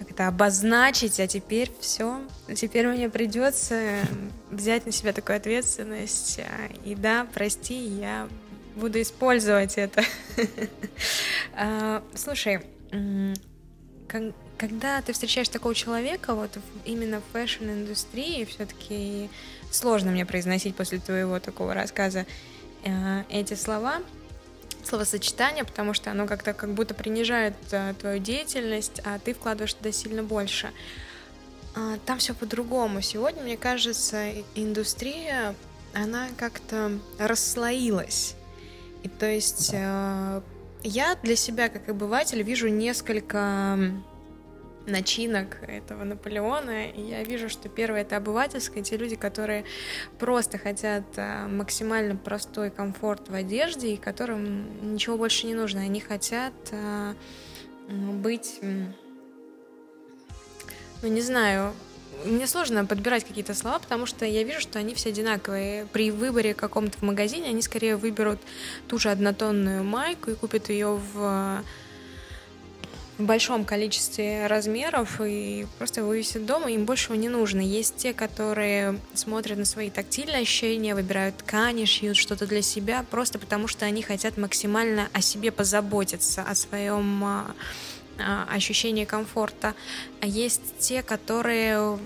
как 0.03 0.11
это 0.11 0.27
обозначить, 0.27 1.19
а 1.19 1.27
теперь 1.27 1.71
все, 1.79 2.21
теперь 2.55 2.87
мне 2.87 3.09
придется 3.09 4.01
взять 4.51 4.85
на 4.85 4.91
себя 4.91 5.13
такую 5.13 5.37
ответственность. 5.37 6.39
А, 6.39 6.73
и 6.83 6.93
да, 6.93 7.25
прости, 7.33 7.75
я 7.75 8.27
буду 8.75 9.01
использовать 9.01 9.77
это. 9.77 10.03
А, 11.55 12.03
слушай, 12.15 12.61
когда 14.57 15.01
ты 15.03 15.13
встречаешь 15.13 15.49
такого 15.49 15.75
человека, 15.75 16.33
вот 16.33 16.57
именно 16.83 17.21
в 17.21 17.23
fashion-индустрии, 17.31 18.45
все-таки 18.45 19.29
сложно 19.69 20.09
мне 20.09 20.25
произносить 20.25 20.75
после 20.75 20.97
твоего 20.97 21.39
такого 21.39 21.75
рассказа 21.75 22.25
эти 23.29 23.53
слова, 23.53 24.01
словосочетание, 24.87 25.63
потому 25.63 25.93
что 25.93 26.11
оно 26.11 26.27
как-то 26.27 26.53
как 26.53 26.73
будто 26.73 26.93
принижает 26.93 27.55
э, 27.71 27.93
твою 27.99 28.19
деятельность, 28.19 29.01
а 29.05 29.19
ты 29.19 29.33
вкладываешь 29.33 29.73
туда 29.73 29.91
сильно 29.91 30.23
больше. 30.23 30.71
Э, 31.75 31.97
там 32.05 32.19
все 32.19 32.33
по-другому. 32.33 33.01
Сегодня, 33.01 33.43
мне 33.43 33.57
кажется, 33.57 34.31
индустрия, 34.55 35.55
она 35.93 36.27
как-то 36.37 36.99
расслоилась. 37.17 38.35
И 39.03 39.09
то 39.09 39.25
есть 39.25 39.71
э, 39.73 40.41
я 40.83 41.15
для 41.23 41.35
себя, 41.35 41.69
как 41.69 41.89
обыватель, 41.89 42.41
вижу 42.41 42.67
несколько 42.67 43.77
начинок 44.85 45.63
этого 45.67 46.03
Наполеона, 46.03 46.89
и 46.89 47.01
я 47.01 47.23
вижу, 47.23 47.49
что 47.49 47.69
первое 47.69 48.01
это 48.01 48.17
обывательское, 48.17 48.83
те 48.83 48.97
люди, 48.97 49.15
которые 49.15 49.65
просто 50.19 50.57
хотят 50.57 51.03
э, 51.15 51.47
максимально 51.47 52.15
простой 52.15 52.69
комфорт 52.69 53.29
в 53.29 53.33
одежде, 53.33 53.93
и 53.93 53.97
которым 53.97 54.93
ничего 54.93 55.17
больше 55.17 55.47
не 55.47 55.53
нужно. 55.53 55.81
Они 55.81 55.99
хотят 55.99 56.53
э, 56.71 57.13
быть, 57.87 58.59
ну 61.01 61.07
не 61.07 61.21
знаю, 61.21 61.73
мне 62.25 62.47
сложно 62.47 62.85
подбирать 62.85 63.25
какие-то 63.25 63.53
слова, 63.53 63.79
потому 63.79 64.05
что 64.05 64.25
я 64.25 64.43
вижу, 64.43 64.61
что 64.61 64.79
они 64.79 64.93
все 64.93 65.09
одинаковые. 65.09 65.85
При 65.87 66.11
выборе 66.11 66.53
каком-то 66.53 66.97
в 66.97 67.01
магазине 67.01 67.49
они 67.49 67.61
скорее 67.61 67.97
выберут 67.97 68.39
ту 68.87 68.97
же 68.97 69.09
однотонную 69.09 69.83
майку 69.83 70.31
и 70.31 70.35
купят 70.35 70.69
ее 70.69 70.99
в 71.13 71.63
в 73.17 73.23
большом 73.23 73.63
количестве 73.63 74.47
размеров 74.47 75.21
и 75.21 75.67
просто 75.77 76.03
вывесят 76.03 76.45
дома, 76.45 76.71
им 76.71 76.85
большего 76.85 77.15
не 77.15 77.29
нужно. 77.29 77.61
Есть 77.61 77.97
те, 77.97 78.13
которые 78.13 78.99
смотрят 79.13 79.57
на 79.57 79.65
свои 79.65 79.89
тактильные 79.89 80.41
ощущения, 80.41 80.95
выбирают 80.95 81.37
ткани, 81.37 81.85
шьют 81.85 82.17
что-то 82.17 82.47
для 82.47 82.61
себя, 82.61 83.05
просто 83.09 83.37
потому 83.37 83.67
что 83.67 83.85
они 83.85 84.01
хотят 84.01 84.37
максимально 84.37 85.09
о 85.13 85.21
себе 85.21 85.51
позаботиться, 85.51 86.41
о 86.41 86.55
своем 86.55 87.23
а, 87.23 87.55
а, 88.19 88.47
ощущение 88.51 89.05
комфорта. 89.05 89.75
А 90.21 90.25
есть 90.25 90.79
те, 90.79 91.03
которые 91.03 91.99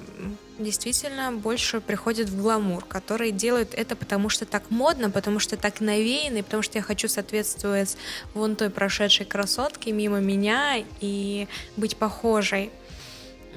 действительно 0.59 1.31
больше 1.31 1.81
приходят 1.81 2.29
в 2.29 2.41
гламур, 2.41 2.85
которые 2.85 3.31
делают 3.31 3.73
это 3.73 3.95
потому 3.95 4.29
что 4.29 4.45
так 4.45 4.69
модно, 4.69 5.09
потому 5.09 5.39
что 5.39 5.57
так 5.57 5.81
навеяно, 5.81 6.37
и 6.37 6.41
потому 6.41 6.63
что 6.63 6.77
я 6.77 6.83
хочу 6.83 7.07
соответствовать 7.07 7.97
вон 8.33 8.55
той 8.55 8.69
прошедшей 8.69 9.25
красотке 9.25 9.91
мимо 9.91 10.19
меня 10.19 10.83
и 11.01 11.47
быть 11.75 11.97
похожей. 11.97 12.71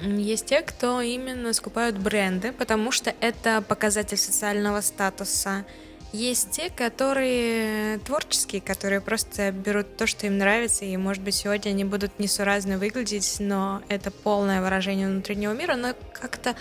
Есть 0.01 0.47
те, 0.47 0.61
кто 0.61 1.01
именно 1.01 1.53
скупают 1.53 1.97
бренды, 1.97 2.51
потому 2.51 2.91
что 2.91 3.13
это 3.19 3.61
показатель 3.61 4.17
социального 4.17 4.81
статуса. 4.81 5.65
Есть 6.13 6.51
те, 6.51 6.69
которые 6.69 7.99
творческие, 7.99 8.61
которые 8.61 8.99
просто 8.99 9.51
берут 9.53 9.95
то, 9.95 10.07
что 10.07 10.27
им 10.27 10.37
нравится, 10.37 10.83
и, 10.83 10.97
может 10.97 11.23
быть, 11.23 11.35
сегодня 11.35 11.69
они 11.69 11.85
будут 11.85 12.19
несуразно 12.19 12.77
выглядеть, 12.77 13.37
но 13.39 13.81
это 13.87 14.11
полное 14.11 14.61
выражение 14.61 15.07
внутреннего 15.07 15.53
мира, 15.53 15.75
но 15.75 15.93
как-то 16.11 16.55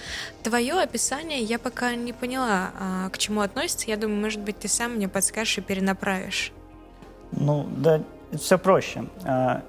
твое 0.45 0.75
описание 0.75 1.40
я 1.40 1.59
пока 1.59 1.97
не 1.97 2.12
поняла, 2.12 2.71
а, 2.78 3.09
к 3.09 3.19
чему 3.19 3.40
относится. 3.40 3.88
Я 3.88 3.97
думаю, 3.97 4.21
может 4.21 4.40
быть, 4.40 4.61
ты 4.61 4.69
сам 4.69 4.92
мне 4.92 5.09
подскажешь 5.09 5.59
и 5.59 5.61
перенаправишь. 5.62 6.52
Ну, 7.33 7.66
да, 7.76 8.02
все 8.38 8.57
проще. 8.57 9.07
А, 9.25 9.62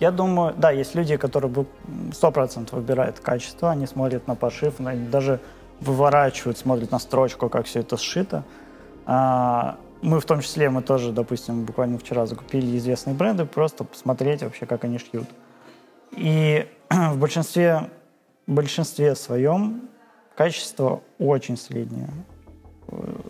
я 0.00 0.10
думаю, 0.10 0.52
да, 0.56 0.72
есть 0.72 0.96
люди, 0.96 1.16
которые 1.16 1.64
сто 2.12 2.32
процентов 2.32 2.72
выбирают 2.72 3.20
качество, 3.20 3.70
они 3.70 3.86
смотрят 3.86 4.26
на 4.26 4.34
пошив, 4.34 4.74
даже 4.78 5.38
выворачивают, 5.80 6.58
смотрят 6.58 6.90
на 6.90 6.98
строчку, 6.98 7.48
как 7.48 7.66
все 7.66 7.80
это 7.80 7.96
сшито. 7.96 8.42
Мы 9.06 10.20
в 10.20 10.24
том 10.24 10.40
числе, 10.40 10.68
мы 10.70 10.82
тоже, 10.82 11.12
допустим, 11.12 11.64
буквально 11.64 11.98
вчера 11.98 12.26
закупили 12.26 12.76
известные 12.76 13.14
бренды, 13.14 13.46
просто 13.46 13.84
посмотреть 13.84 14.42
вообще, 14.42 14.66
как 14.66 14.84
они 14.84 14.98
шьют. 14.98 15.28
И 16.12 16.66
в 16.90 17.18
большинстве, 17.18 17.90
большинстве 18.46 19.14
своем 19.14 19.88
качество 20.36 21.02
очень 21.18 21.56
среднее. 21.56 22.10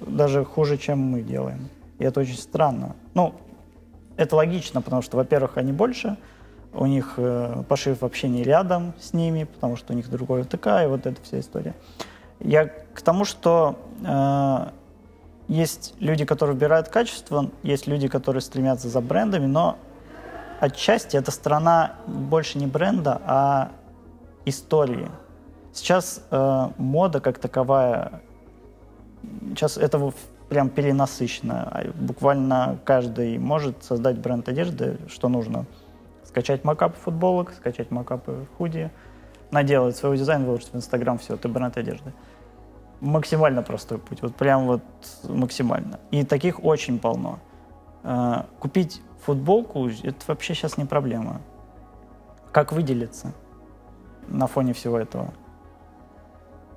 Даже 0.07 0.45
хуже, 0.45 0.77
чем 0.79 0.99
мы 0.99 1.23
делаем. 1.23 1.69
И 1.99 2.05
это 2.05 2.21
очень 2.21 2.37
странно. 2.37 2.97
Ну, 3.15 3.35
это 4.17 4.37
логично, 4.37 4.83
потому 4.83 5.03
что, 5.03 5.17
во-первых, 5.17 5.57
они 5.57 5.73
больше, 5.73 6.17
у 6.75 6.87
них 6.87 7.15
э, 7.17 7.63
пошив 7.69 8.01
вообще 8.01 8.29
не 8.29 8.43
рядом 8.43 8.95
с 8.99 9.13
ними, 9.13 9.45
потому 9.45 9.77
что 9.77 9.93
у 9.93 9.97
них 9.97 10.09
другой 10.11 10.45
ТК, 10.45 10.83
и 10.83 10.87
вот 10.87 11.07
эта 11.07 11.21
вся 11.23 11.41
история. 11.41 11.75
Я 12.41 12.67
к 12.67 13.03
тому, 13.03 13.25
что 13.25 13.79
э, 14.05 14.71
есть 15.53 15.95
люди, 16.01 16.25
которые 16.25 16.55
выбирают 16.55 16.89
качество, 16.89 17.51
есть 17.63 17.87
люди, 17.87 18.09
которые 18.09 18.41
стремятся 18.41 18.89
за 18.89 19.03
брендами, 19.03 19.45
но 19.45 19.77
отчасти 20.61 21.17
эта 21.17 21.31
страна 21.31 21.97
больше 22.07 22.59
не 22.59 22.67
бренда, 22.67 23.21
а 23.27 23.73
истории. 24.47 25.11
Сейчас 25.75 26.25
э, 26.31 26.69
мода 26.79 27.21
как 27.21 27.39
таковая, 27.39 28.23
сейчас 29.51 29.77
этого 29.77 30.15
прям 30.49 30.71
перенасыщено. 30.71 31.69
А 31.71 31.91
буквально 31.95 32.79
каждый 32.87 33.37
может 33.39 33.85
создать 33.85 34.19
бренд 34.19 34.49
одежды, 34.49 34.97
что 35.09 35.29
нужно. 35.29 35.67
Скачать 36.25 36.65
макапы 36.65 36.97
футболок, 36.97 37.53
скачать 37.53 37.91
макапы 37.91 38.47
худи, 38.57 38.91
наделать 39.51 39.99
свой 39.99 40.17
дизайн, 40.17 40.47
выложить 40.47 40.73
в 40.73 40.77
Инстаграм, 40.77 41.19
все, 41.19 41.37
ты 41.37 41.49
бренд 41.49 41.77
одежды. 41.77 42.15
Максимально 43.03 43.63
простой 43.63 43.99
путь, 43.99 44.23
вот 44.23 44.37
прям 44.37 44.67
вот 44.67 44.83
максимально. 45.25 45.99
И 46.13 46.25
таких 46.25 46.65
очень 46.65 47.01
полно. 47.01 47.41
А, 48.05 48.47
купить 48.61 49.03
футболку, 49.25 49.89
это 49.89 50.17
вообще 50.29 50.55
сейчас 50.55 50.77
не 50.77 50.85
проблема. 50.85 51.41
Как 52.53 52.73
выделиться 52.73 53.33
на 54.29 54.47
фоне 54.47 54.73
всего 54.73 54.99
этого? 54.99 55.33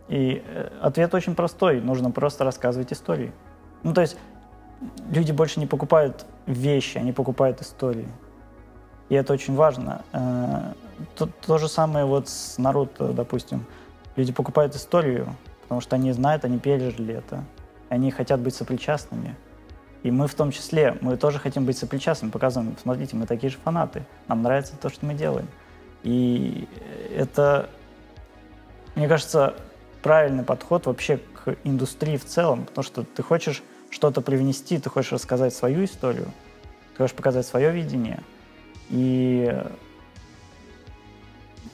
И 0.07 0.43
э, 0.45 0.69
ответ 0.81 1.13
очень 1.13 1.35
простой. 1.35 1.81
Нужно 1.81 2.11
просто 2.11 2.43
рассказывать 2.43 2.91
истории. 2.91 3.31
Ну, 3.83 3.93
то 3.93 4.01
есть 4.01 4.17
люди 5.11 5.31
больше 5.31 5.59
не 5.59 5.67
покупают 5.67 6.25
вещи, 6.47 6.97
они 6.97 7.11
покупают 7.11 7.61
истории. 7.61 8.07
И 9.09 9.15
это 9.15 9.33
очень 9.33 9.55
важно. 9.55 10.03
Э, 10.11 10.73
то, 11.15 11.27
то 11.45 11.57
же 11.57 11.67
самое 11.67 12.05
вот 12.05 12.29
с 12.29 12.57
Наруто, 12.57 13.13
допустим. 13.13 13.65
Люди 14.15 14.31
покупают 14.31 14.75
историю, 14.75 15.35
потому 15.65 15.81
что 15.81 15.95
они 15.95 16.11
знают, 16.11 16.45
они 16.45 16.59
пережили 16.59 17.15
это. 17.15 17.43
Они 17.89 18.11
хотят 18.11 18.39
быть 18.39 18.55
сопричастными. 18.55 19.35
И 20.03 20.11
мы 20.11 20.27
в 20.27 20.35
том 20.35 20.51
числе, 20.51 20.97
мы 21.01 21.17
тоже 21.17 21.39
хотим 21.39 21.65
быть 21.65 21.77
сопричастными, 21.77 22.31
показываем, 22.31 22.75
смотрите, 22.81 23.15
мы 23.15 23.25
такие 23.25 23.49
же 23.49 23.57
фанаты, 23.63 24.05
нам 24.27 24.43
нравится 24.43 24.73
то, 24.79 24.89
что 24.89 25.03
мы 25.05 25.15
делаем. 25.15 25.47
И 26.03 26.67
это, 27.15 27.69
мне 28.93 29.07
кажется, 29.07 29.55
правильный 30.03 30.43
подход 30.43 30.85
вообще 30.85 31.17
к 31.17 31.55
индустрии 31.63 32.17
в 32.17 32.25
целом, 32.25 32.65
потому 32.65 32.83
что 32.83 33.01
ты 33.01 33.23
хочешь 33.23 33.63
что-то 33.89 34.21
привнести, 34.21 34.77
ты 34.77 34.91
хочешь 34.91 35.11
рассказать 35.11 35.55
свою 35.55 35.83
историю, 35.85 36.31
ты 36.93 36.97
хочешь 36.97 37.15
показать 37.15 37.47
свое 37.47 37.71
видение. 37.71 38.19
И 38.89 39.51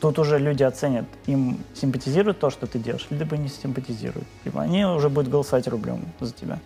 тут 0.01 0.17
уже 0.17 0.39
люди 0.39 0.63
оценят, 0.63 1.05
им 1.27 1.59
симпатизирует 1.75 2.39
то, 2.39 2.49
что 2.49 2.65
ты 2.65 2.79
делаешь, 2.79 3.05
либо 3.11 3.37
не 3.37 3.47
симпатизирует. 3.47 4.25
Либо 4.43 4.61
они 4.61 4.83
уже 4.83 5.09
будут 5.09 5.31
голосовать 5.31 5.67
рублем 5.67 6.05
за 6.19 6.33
тебя. 6.33 6.59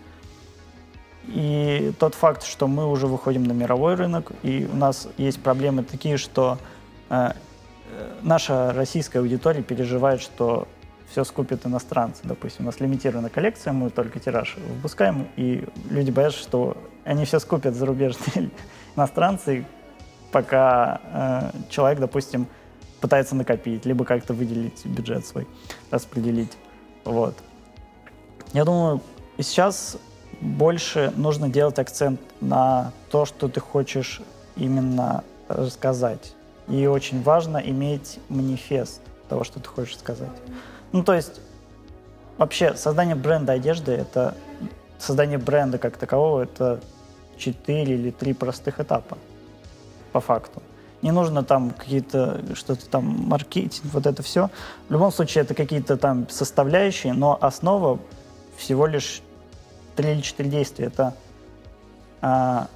И 1.28 1.92
тот 2.00 2.16
факт, 2.16 2.44
что 2.44 2.68
мы 2.68 2.90
уже 2.90 3.08
выходим 3.08 3.44
на 3.44 3.52
мировой 3.52 3.96
рынок, 3.96 4.32
и 4.42 4.68
у 4.72 4.76
нас 4.76 5.10
есть 5.18 5.42
проблемы 5.42 5.84
такие, 5.84 6.18
что 6.18 6.58
э, 7.10 7.32
э 7.92 8.14
наша 8.22 8.72
российская 8.74 9.20
аудитория 9.20 9.64
переживает, 9.64 10.22
что 10.22 10.68
все 11.12 11.24
скупят 11.24 11.66
иностранцы. 11.66 12.22
Допустим, 12.24 12.66
у 12.66 12.68
нас 12.68 12.80
лимитированная 12.80 13.30
коллекция, 13.30 13.74
мы 13.74 13.90
только 13.90 14.20
тираж 14.20 14.56
выпускаем, 14.76 15.28
и 15.36 15.66
люди 15.90 16.12
боятся, 16.12 16.40
что 16.40 16.78
они 17.04 17.26
все 17.26 17.40
скупят 17.40 17.76
зарубежные 17.76 18.50
иностранцы, 18.96 19.66
пока 20.32 21.02
э, 21.04 21.70
человек, 21.70 22.00
допустим, 22.00 22.48
пытается 23.06 23.36
накопить, 23.36 23.86
либо 23.86 24.04
как-то 24.04 24.34
выделить 24.34 24.84
бюджет 24.84 25.28
свой, 25.28 25.48
распределить. 25.92 26.58
Вот. 27.04 27.36
Я 28.52 28.66
думаю, 28.66 29.00
сейчас 29.38 29.98
больше 30.42 31.14
нужно 31.16 31.48
делать 31.48 31.78
акцент 31.78 32.20
на 32.42 32.94
то, 33.12 33.26
что 33.26 33.48
ты 33.48 33.60
хочешь 33.60 34.22
именно 34.56 35.24
рассказать. 35.48 36.34
И 36.68 36.88
очень 36.88 37.22
важно 37.22 37.58
иметь 37.58 38.20
манифест 38.28 39.02
того, 39.30 39.44
что 39.44 39.60
ты 39.60 39.70
хочешь 39.70 40.00
сказать. 40.00 40.36
Ну, 40.92 41.04
то 41.04 41.14
есть, 41.14 41.40
вообще, 42.40 42.74
создание 42.74 43.16
бренда 43.16 43.54
одежды— 43.54 43.92
это 43.94 44.34
создание 44.98 45.38
бренда 45.38 45.78
как 45.78 45.98
такового— 45.98 46.42
это 46.44 46.82
четыре 47.38 47.94
или 47.94 48.10
три 48.10 48.34
простых 48.34 48.80
этапа, 48.80 49.20
по 50.12 50.20
факту. 50.22 50.64
Не 51.06 51.12
нужно 51.12 51.44
там 51.44 51.70
какие-то, 51.70 52.42
что-то 52.56 52.90
там, 52.90 53.06
маркетинг, 53.06 53.94
вот 53.94 54.08
это 54.08 54.24
все. 54.24 54.50
В 54.90 54.92
любом 54.92 55.12
случае, 55.12 55.44
это 55.44 55.54
какие-то 55.54 55.98
там 55.98 56.28
составляющие, 56.30 57.14
но 57.14 57.38
основа 57.40 58.00
всего 58.58 58.88
лишь 58.88 59.22
три 59.96 60.14
или 60.14 60.22
четыре 60.22 60.50
действия. 60.50 60.88
Это 60.88 61.14
а, 62.22 62.70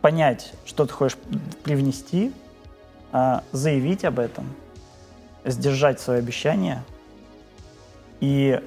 понять, 0.00 0.54
что 0.64 0.86
ты 0.86 0.94
хочешь 0.94 1.18
привнести, 1.62 2.32
а, 3.12 3.44
заявить 3.52 4.06
об 4.06 4.18
этом— 4.18 4.46
сдержать 5.44 6.00
свои 6.00 6.20
обещания 6.20 6.82
и 8.20 8.62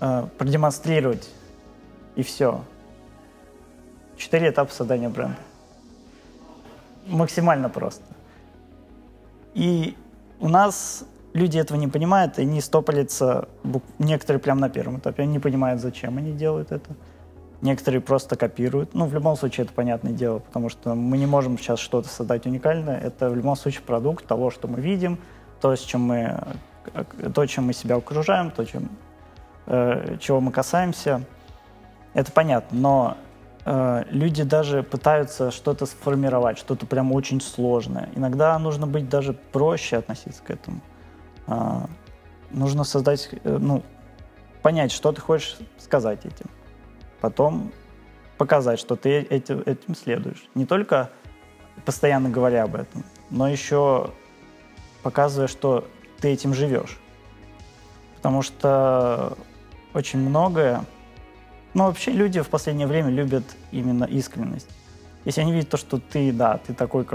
э, 0.00 0.26
продемонстрировать, 0.38 1.28
и 2.16 2.22
все. 2.22 2.64
Четыре 4.16 4.48
этапа 4.48 4.72
создания 4.72 5.10
бренда. 5.10 5.36
Максимально 7.06 7.68
просто. 7.68 8.04
И 9.54 9.96
у 10.40 10.48
нас 10.48 11.04
люди 11.32 11.58
этого 11.58 11.78
не 11.78 11.88
понимают, 11.88 12.38
и 12.38 12.42
они 12.42 12.60
стопорятся, 12.60 13.48
некоторые 13.98 14.40
прямо 14.40 14.60
на 14.60 14.70
первом 14.70 14.98
этапе, 14.98 15.22
они 15.22 15.32
не 15.32 15.38
понимают, 15.38 15.80
зачем 15.80 16.18
они 16.18 16.32
делают 16.32 16.72
это. 16.72 16.90
Некоторые 17.60 18.00
просто 18.00 18.34
копируют. 18.36 18.92
Ну, 18.92 19.06
в 19.06 19.14
любом 19.14 19.36
случае, 19.36 19.64
это 19.64 19.72
понятное 19.72 20.12
дело, 20.12 20.40
потому 20.40 20.68
что 20.68 20.96
мы 20.96 21.16
не 21.16 21.26
можем 21.26 21.58
сейчас 21.58 21.78
что-то 21.78 22.08
создать 22.08 22.44
уникальное. 22.44 22.98
Это 22.98 23.30
в 23.30 23.36
любом 23.36 23.54
случае 23.54 23.82
продукт 23.82 24.26
того, 24.26 24.50
что 24.50 24.66
мы 24.66 24.80
видим, 24.80 25.18
то, 25.60 25.76
с 25.76 25.80
чем 25.80 26.00
мы, 26.00 26.40
то, 27.32 27.46
чем 27.46 27.66
мы 27.66 27.72
себя 27.72 27.94
окружаем, 27.96 28.50
то, 28.50 28.64
чем, 28.64 28.88
э, 29.66 30.16
чего 30.18 30.40
мы 30.40 30.50
касаемся, 30.50 31.22
это 32.14 32.32
понятно, 32.32 32.78
но 32.78 33.16
э, 33.64 34.04
люди 34.10 34.42
даже 34.42 34.82
пытаются 34.82 35.50
что-то 35.50 35.86
сформировать, 35.86 36.58
что-то 36.58 36.86
прям 36.86 37.12
очень 37.12 37.40
сложное. 37.40 38.08
Иногда 38.14 38.58
нужно 38.58 38.86
быть 38.86 39.08
даже 39.08 39.32
проще 39.32 39.96
относиться 39.96 40.42
к 40.42 40.50
этому. 40.50 40.80
Э, 41.46 41.86
нужно 42.50 42.84
создать, 42.84 43.30
э, 43.32 43.58
ну, 43.58 43.82
понять, 44.62 44.92
что 44.92 45.12
ты 45.12 45.20
хочешь 45.20 45.56
сказать 45.78 46.24
этим. 46.24 46.46
Потом 47.20 47.72
показать, 48.38 48.78
что 48.78 48.96
ты 48.96 49.20
этим, 49.20 49.62
этим 49.66 49.94
следуешь. 49.94 50.44
Не 50.54 50.66
только 50.66 51.10
постоянно 51.84 52.28
говоря 52.28 52.64
об 52.64 52.74
этом, 52.74 53.04
но 53.30 53.48
еще 53.48 54.10
показывая, 55.02 55.48
что 55.48 55.88
ты 56.20 56.28
этим 56.28 56.54
живешь. 56.54 56.98
Потому 58.16 58.42
что 58.42 59.36
очень 59.94 60.20
многое... 60.20 60.84
Ну, 61.74 61.84
вообще 61.84 62.12
люди 62.12 62.40
в 62.40 62.48
последнее 62.48 62.86
время 62.86 63.10
любят 63.10 63.44
именно 63.70 64.04
искренность. 64.04 64.68
Если 65.24 65.40
они 65.40 65.52
видят 65.52 65.70
то, 65.70 65.76
что 65.76 65.98
ты, 65.98 66.32
да, 66.32 66.58
ты 66.58 66.74
такой, 66.74 67.06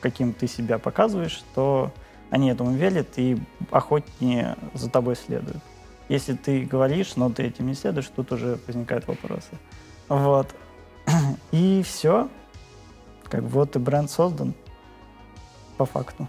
каким 0.00 0.32
ты 0.32 0.46
себя 0.46 0.78
показываешь, 0.78 1.42
то 1.54 1.92
они 2.30 2.50
этому 2.50 2.72
верят 2.72 3.08
и 3.16 3.38
охотнее 3.70 4.56
за 4.74 4.90
тобой 4.90 5.16
следуют. 5.16 5.62
Если 6.08 6.34
ты 6.34 6.64
говоришь, 6.64 7.16
но 7.16 7.30
ты 7.30 7.44
этим 7.44 7.66
не 7.66 7.74
следуешь, 7.74 8.10
тут 8.14 8.32
уже 8.32 8.58
возникают 8.66 9.06
вопросы. 9.06 9.48
Вот. 10.08 10.54
И 11.52 11.82
все. 11.82 12.28
Как 13.24 13.42
вот 13.42 13.74
и 13.74 13.78
бренд 13.78 14.10
создан. 14.10 14.54
По 15.76 15.86
факту. 15.86 16.28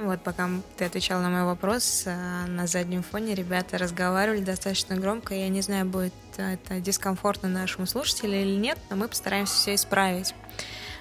Вот 0.00 0.20
пока 0.22 0.48
ты 0.76 0.86
отвечал 0.86 1.20
на 1.20 1.30
мой 1.30 1.44
вопрос, 1.44 2.02
э, 2.06 2.46
на 2.46 2.66
заднем 2.66 3.02
фоне 3.02 3.34
ребята 3.34 3.78
разговаривали 3.78 4.40
достаточно 4.40 4.96
громко. 4.96 5.34
Я 5.34 5.48
не 5.48 5.60
знаю, 5.62 5.86
будет 5.86 6.12
это 6.36 6.80
дискомфортно 6.80 7.48
нашему 7.48 7.86
слушателю 7.86 8.34
или 8.34 8.56
нет, 8.56 8.78
но 8.90 8.96
мы 8.96 9.08
постараемся 9.08 9.54
все 9.54 9.74
исправить. 9.76 10.34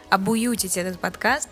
Обуютить 0.09 0.77
этот 0.77 0.99
подкаст. 0.99 1.49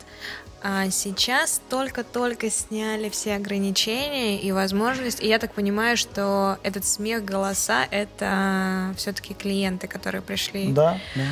А 0.63 0.91
сейчас 0.91 1.59
только-только 1.69 2.51
сняли 2.51 3.09
все 3.09 3.35
ограничения 3.35 4.39
и 4.39 4.51
возможность. 4.51 5.23
И 5.23 5.27
я 5.27 5.39
так 5.39 5.53
понимаю, 5.53 5.97
что 5.97 6.59
этот 6.61 6.85
смех, 6.85 7.25
голоса— 7.25 7.87
это 7.91 8.93
все-таки 8.95 9.33
клиенты, 9.33 9.87
которые 9.87 10.21
пришли. 10.21 10.71
Да, 10.71 10.99
да. 11.15 11.25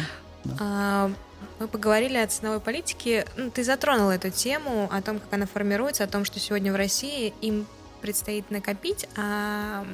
да. 0.45 0.57
А, 0.59 1.11
мы 1.59 1.67
поговорили 1.67 2.17
о 2.17 2.27
ценовой 2.27 2.59
политике. 2.59 3.25
Ну, 3.35 3.51
ты 3.51 3.63
затронула 3.63 4.11
эту 4.11 4.29
тему, 4.29 4.89
о 4.91 5.01
том, 5.01 5.19
как 5.19 5.33
она 5.33 5.45
формируется, 5.45 6.03
о 6.03 6.07
том, 6.07 6.25
что 6.25 6.39
сегодня 6.39 6.71
в 6.71 6.75
России 6.75 7.33
им 7.41 7.67
предстоит 8.01 8.49
накопить, 8.49 9.07
а 9.17 9.85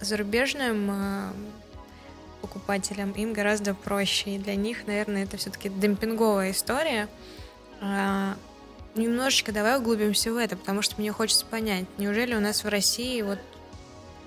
зарубежным 0.00 0.90
э, 0.90 1.32
покупателям 2.40 3.12
им 3.12 3.32
гораздо 3.32 3.74
проще. 3.74 4.36
И 4.36 4.38
для 4.38 4.54
них, 4.54 4.86
наверное, 4.86 5.24
это 5.24 5.36
все-таки 5.36 5.68
демпинговая 5.68 6.52
история. 6.52 7.08
А, 7.80 8.36
немножечко 8.94 9.52
давай 9.52 9.78
углубимся 9.78 10.32
в 10.32 10.36
это, 10.36 10.56
потому 10.56 10.82
что 10.82 10.96
мне 10.98 11.12
хочется 11.12 11.46
понять, 11.46 11.86
неужели 11.98 12.34
у 12.34 12.40
нас 12.40 12.64
в 12.64 12.68
России 12.68 13.22
вот 13.22 13.38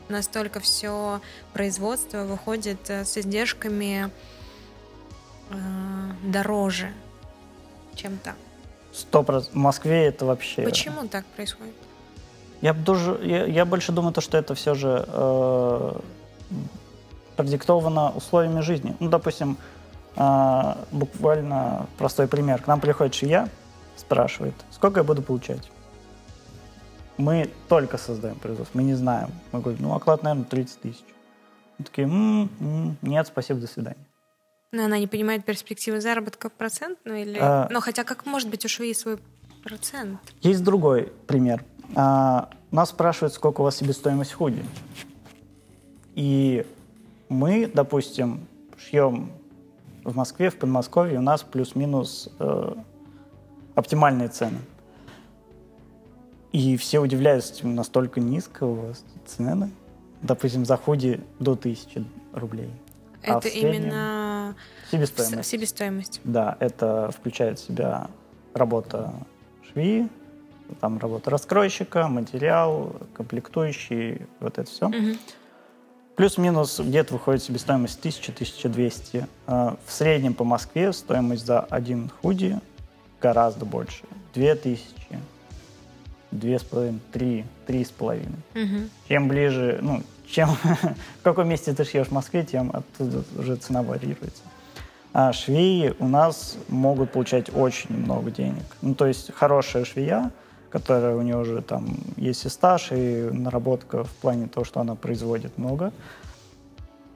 настолько 0.10 0.60
все 0.60 1.22
производство 1.54 2.24
выходит 2.24 2.90
э, 2.90 3.06
с 3.06 3.18
издержками 3.18 4.12
дороже, 6.24 6.92
чем 7.96 8.18
там. 8.18 8.36
Сто 8.94 9.24
процентов. 9.24 9.54
В 9.54 9.58
Москве 9.58 10.06
это 10.06 10.26
вообще... 10.26 10.64
Почему 10.64 11.08
так 11.08 11.26
происходит? 11.26 11.74
Я, 12.62 12.74
тоже, 12.74 13.20
я, 13.24 13.46
я 13.46 13.66
больше 13.66 13.92
думаю, 13.92 14.14
то, 14.14 14.22
что 14.22 14.38
это 14.38 14.54
все 14.54 14.76
же 14.76 15.04
э, 15.08 16.00
продиктовано 17.36 18.12
условиями 18.12 18.62
жизни. 18.62 18.96
Ну, 19.00 19.10
допустим, 19.10 19.58
а, 20.16 20.78
буквально 20.92 21.88
простой 21.98 22.28
пример. 22.28 22.62
К 22.62 22.68
нам 22.68 22.80
приходит 22.80 23.16
шия, 23.16 23.50
спрашивает, 23.96 24.54
сколько 24.72 25.00
я 25.00 25.04
буду 25.04 25.22
получать. 25.22 25.72
Мы 27.18 27.50
только 27.68 27.98
создаем 27.98 28.36
производство, 28.36 28.78
мы 28.78 28.84
не 28.84 28.94
знаем. 28.94 29.30
Мы 29.52 29.62
говорим, 29.62 29.84
ну, 29.84 29.96
оклад, 29.96 30.24
наверное, 30.24 30.46
30 30.46 30.82
тысяч. 30.82 31.06
Мы 31.78 31.86
такие, 31.86 32.08
м-м, 32.08 32.98
нет, 33.02 33.28
спасибо, 33.28 33.60
до 33.60 33.68
свидания. 33.68 34.06
Но 34.72 34.86
она 34.86 34.98
не 35.00 35.08
понимает 35.08 35.44
перспективы 35.44 36.00
заработка 36.00 36.50
в 36.50 36.54
процент, 36.54 37.00
ну 37.04 37.14
или... 37.14 37.38
А... 37.42 37.68
Но 37.70 37.82
хотя 37.82 38.04
как 38.04 38.26
может 38.26 38.50
быть 38.50 38.64
у 38.64 38.70
швеи 38.70 38.94
свой 38.94 39.20
процент? 39.64 40.20
Есть 40.42 40.64
другой 40.64 41.12
пример. 41.28 41.64
А, 41.94 42.50
нас 42.72 42.90
спрашивают, 42.90 43.34
сколько 43.34 43.62
у 43.62 43.64
вас 43.66 43.76
себестоимость 43.76 44.32
худи. 44.32 44.64
И 46.16 46.66
мы, 47.28 47.68
допустим, 47.68 48.48
шьем 48.78 49.32
в 50.04 50.16
Москве, 50.16 50.50
в 50.50 50.56
Подмосковье, 50.56 51.20
у 51.20 51.22
нас 51.22 51.44
плюс-минус 51.44 52.30
э, 52.40 52.74
оптимальные 53.76 54.30
цены. 54.30 54.58
И 56.52 56.76
все 56.78 57.00
удивляются, 57.00 57.68
настолько 57.68 58.20
низко 58.20 58.64
у 58.64 58.74
вас 58.74 59.04
цены. 59.26 59.70
Допустим, 60.22 60.66
за 60.66 60.78
худи 60.78 61.22
до 61.40 61.54
1000 61.54 62.04
рублей. 62.34 62.70
А 63.24 63.38
это 63.38 63.48
а 63.48 63.52
именно 63.52 64.21
себестоимость. 64.92 65.50
себестоимость. 65.50 66.22
Да, 66.24 66.58
это 66.60 67.12
включает 67.12 67.60
в 67.60 67.66
себя 67.66 68.08
работа 68.54 69.14
швеи, 69.72 70.10
там 70.80 70.98
работа 71.00 71.30
раскройщика, 71.30 72.08
материал, 72.08 72.96
комплектующий, 73.14 74.22
вот 74.40 74.58
это 74.58 74.70
все. 74.70 74.88
Угу. 74.88 75.18
Плюс-минус 76.16 76.80
где-то 76.80 77.14
выходит 77.14 77.44
себестоимость 77.44 78.06
1000-1200. 78.06 79.26
А, 79.48 79.78
в 79.86 79.92
среднем 79.92 80.34
по 80.34 80.44
Москве 80.44 80.94
стоимость 80.94 81.46
за 81.46 81.62
один 81.62 82.10
худи 82.22 82.60
гораздо 83.22 83.66
больше. 83.66 84.04
2000, 84.34 84.86
две 86.32 86.60
с 86.60 86.64
половиной, 86.64 87.00
три, 87.12 87.46
три 87.66 87.84
с 87.84 87.90
половиной. 87.90 88.40
Угу. 88.54 88.90
Чем 89.08 89.28
ближе, 89.28 89.80
ну, 89.82 90.04
чем 90.28 90.50
в 91.20 91.24
каком 91.24 91.48
месте 91.48 91.74
ты 91.74 91.84
шьешь 91.86 92.08
в 92.08 92.12
Москве, 92.12 92.44
тем 92.44 92.72
оттуда 92.74 93.24
уже 93.38 93.56
цена 93.56 93.84
варьируется. 93.84 94.44
А 95.14 95.34
швеи 95.34 95.94
у 96.00 96.08
нас 96.08 96.58
могут 96.70 97.12
получать 97.12 97.54
очень 97.54 97.96
много 97.98 98.32
денег. 98.32 98.64
Ну, 98.82 98.96
то 98.96 99.06
есть 99.08 99.34
хорошая 99.34 99.84
швея, 99.84 100.32
которая 100.70 101.16
у 101.16 101.22
нее 101.22 101.38
уже 101.38 101.62
там 101.62 101.98
есть 102.16 102.46
и 102.46 102.50
стаж, 102.50 102.92
и 102.92 103.30
наработка 103.32 104.06
в 104.06 104.12
плане 104.22 104.48
того, 104.48 104.64
что 104.64 104.80
она 104.80 104.96
производит 104.96 105.58
много, 105.58 105.92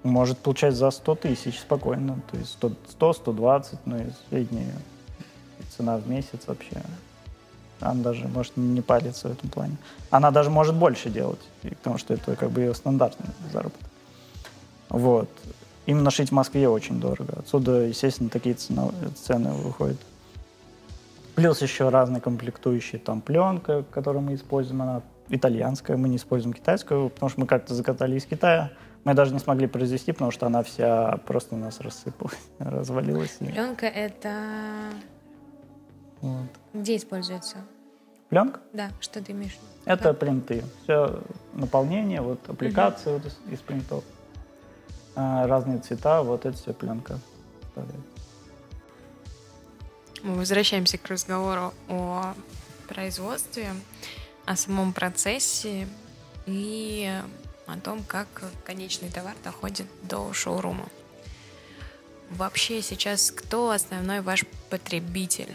может 0.03 0.38
получать 0.38 0.75
за 0.75 0.91
100 0.91 1.15
тысяч 1.15 1.60
спокойно. 1.60 2.19
То 2.31 2.38
есть 2.38 2.58
100-120, 2.99 3.77
ну 3.86 3.97
и 3.97 4.05
средняя 4.29 4.73
цена 5.75 5.97
в 5.97 6.08
месяц 6.10 6.41
вообще. 6.47 6.81
Она 7.79 8.03
даже 8.03 8.27
может 8.27 8.58
не 8.58 8.81
париться 8.81 9.29
в 9.29 9.31
этом 9.31 9.49
плане. 9.49 9.77
Она 10.10 10.31
даже 10.31 10.49
может 10.49 10.75
больше 10.75 11.10
делать, 11.10 11.41
потому 11.62 11.97
что 11.97 12.13
это 12.13 12.36
как 12.36 12.51
бы 12.51 12.62
ее 12.62 12.73
стандартный 12.73 13.27
заработок. 13.51 13.79
Вот. 14.89 15.29
Именно 15.86 16.10
шить 16.12 16.30
в 16.30 16.32
Москве 16.34 16.67
очень 16.67 17.00
дорого. 17.00 17.36
Отсюда, 17.39 17.82
естественно, 17.82 18.30
такие 18.30 18.56
цены, 18.56 18.91
цены 19.15 19.52
выходят. 19.52 19.98
Плюс 21.36 21.62
еще 21.62 21.89
разные 21.89 22.21
комплектующие. 22.21 23.00
Там 23.00 23.21
пленка, 23.21 23.84
которую 23.91 24.24
мы 24.24 24.36
используем, 24.36 24.82
она 24.82 25.02
итальянская, 25.30 25.98
мы 25.98 26.10
не 26.10 26.17
используем 26.17 26.54
китайскую, 26.54 27.10
потому 27.10 27.30
что 27.30 27.41
мы 27.41 27.48
как-то 27.48 27.74
закатали 27.74 28.15
из 28.17 28.26
Китая. 28.26 28.71
Мы 29.04 29.13
даже 29.13 29.34
не 29.34 29.39
смогли 29.39 29.67
произвести, 29.67 30.12
потому 30.12 30.32
что 30.32 30.48
она 30.48 30.63
вся 30.63 31.17
просто 31.28 31.56
у 31.56 31.58
нас 31.58 31.80
рассыпалась, 31.80 32.39
развалилась. 32.60 33.38
Пленка 33.39 33.86
это 33.86 34.32
вот. 36.21 36.50
Где 36.74 36.95
используется? 36.95 37.58
Пленка? 38.30 38.60
Да, 38.74 38.89
что 39.00 39.21
ты 39.21 39.32
имеешь? 39.34 39.58
Это 39.86 40.06
да. 40.06 40.13
принты. 40.13 40.63
Все 40.84 41.21
наполнение, 41.54 42.21
вот 42.21 42.39
аппликации 42.50 43.12
угу. 43.12 43.19
вот 43.19 43.26
из, 43.28 43.54
из 43.54 43.60
принтов. 43.60 44.04
А, 45.15 45.47
разные 45.47 45.80
цвета, 45.80 46.21
вот 46.23 46.45
это 46.45 46.58
все 46.58 46.73
пленка. 46.73 47.19
Мы 50.23 50.36
возвращаемся 50.36 50.97
к 50.97 51.08
разговору 51.08 51.73
о 51.88 52.34
производстве, 52.88 53.69
о 54.45 54.56
самом 54.56 54.93
процессе 54.93 55.88
и 56.45 57.12
о 57.67 57.78
том, 57.78 58.04
как 58.04 58.28
конечный 58.63 59.10
товар 59.10 59.36
доходит 59.43 59.88
до 60.04 60.34
шоурума. 60.34 60.88
Вообще 62.32 62.82
сейчас 62.82 63.32
кто 63.32 63.71
основной 63.71 64.21
ваш 64.21 64.45
потребитель? 64.69 65.54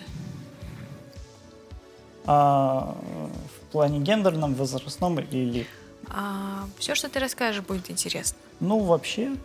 А, 2.26 2.96
в 3.02 3.72
плане 3.72 3.98
гендерном, 3.98 4.54
возрастном 4.54 5.18
или... 5.18 5.66
А, 6.08 6.66
все, 6.78 6.94
что 6.94 7.08
ты 7.08 7.18
расскажешь, 7.18 7.62
будет 7.62 7.90
интересно. 7.90 8.38
Ну, 8.60 8.80
вообще, 8.80 9.36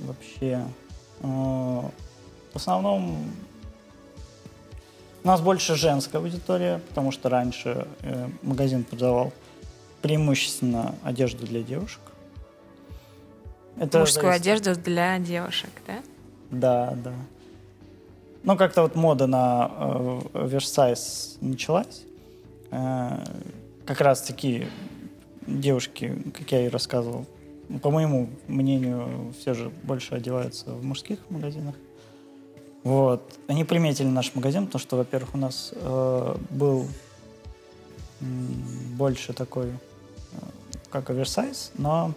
вообще, 0.00 0.66
э, 1.20 1.26
в 1.26 2.56
основном 2.56 3.32
у 5.24 5.28
нас 5.28 5.40
больше 5.40 5.76
женская 5.76 6.18
аудитория, 6.18 6.80
потому 6.88 7.12
что 7.12 7.28
раньше 7.28 7.86
э, 8.00 8.28
магазин 8.42 8.82
продавал 8.82 9.32
преимущественно 10.00 10.94
одежду 11.04 11.46
для 11.46 11.62
девушек. 11.62 12.00
Это 13.78 14.00
Мужскую 14.00 14.32
зависит... 14.32 14.42
одежду 14.42 14.80
для 14.80 15.18
девушек, 15.18 15.70
да? 15.86 16.02
Да, 16.50 16.94
да. 16.96 17.14
Ну, 18.42 18.56
как-то 18.56 18.82
вот 18.82 18.96
мода 18.96 19.26
на 19.26 19.70
э, 19.72 20.20
оверсайз 20.34 21.38
началась. 21.40 22.02
Э, 22.72 23.24
как 23.86 24.00
раз 24.00 24.22
таки 24.22 24.66
девушки, 25.46 26.20
как 26.36 26.50
я 26.50 26.66
и 26.66 26.68
рассказывал, 26.68 27.26
по 27.80 27.90
моему 27.90 28.28
мнению, 28.48 29.32
все 29.38 29.54
же 29.54 29.70
больше 29.82 30.14
одеваются 30.14 30.72
в 30.72 30.84
мужских 30.84 31.18
магазинах. 31.30 31.74
Вот. 32.84 33.38
Они 33.46 33.64
приметили 33.64 34.08
наш 34.08 34.34
магазин, 34.34 34.66
потому 34.66 34.80
что, 34.80 34.96
во-первых, 34.96 35.34
у 35.34 35.38
нас 35.38 35.72
э, 35.74 36.36
был 36.50 36.86
больше 38.96 39.32
такой, 39.32 39.68
э, 39.68 39.72
как 40.90 41.10
оверсайз, 41.10 41.72
но 41.78 42.12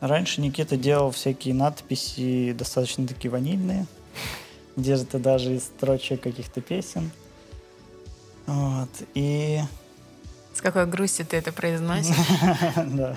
раньше 0.00 0.40
Никита 0.40 0.76
делал 0.76 1.10
всякие 1.10 1.54
надписи 1.54 2.52
достаточно 2.52 3.06
такие 3.06 3.30
ванильные 3.30 3.86
где-то 4.76 5.18
даже 5.18 5.54
из 5.54 5.64
строчек 5.64 6.20
каких-то 6.22 6.60
песен. 6.60 7.10
Вот. 8.46 8.90
И... 9.14 9.60
С 10.54 10.60
какой 10.60 10.86
грустью 10.86 11.26
ты 11.26 11.36
это 11.36 11.52
произносишь? 11.52 12.16
Да. 12.76 13.16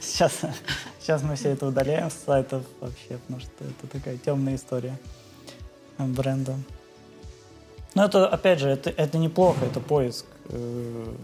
Сейчас, 0.00 0.32
сейчас 1.00 1.22
мы 1.22 1.36
все 1.36 1.50
это 1.50 1.66
удаляем 1.66 2.10
с 2.10 2.14
сайтов 2.14 2.62
вообще, 2.80 3.16
потому 3.18 3.40
что 3.40 3.50
это 3.60 3.86
такая 3.86 4.16
темная 4.18 4.56
история 4.56 4.98
бренда. 5.98 6.54
Но 7.94 8.04
это, 8.04 8.28
опять 8.28 8.58
же, 8.60 8.68
это, 8.68 8.90
это 8.90 9.18
неплохо, 9.18 9.64
это 9.64 9.80
поиск. 9.80 10.26
Э, 10.50 11.14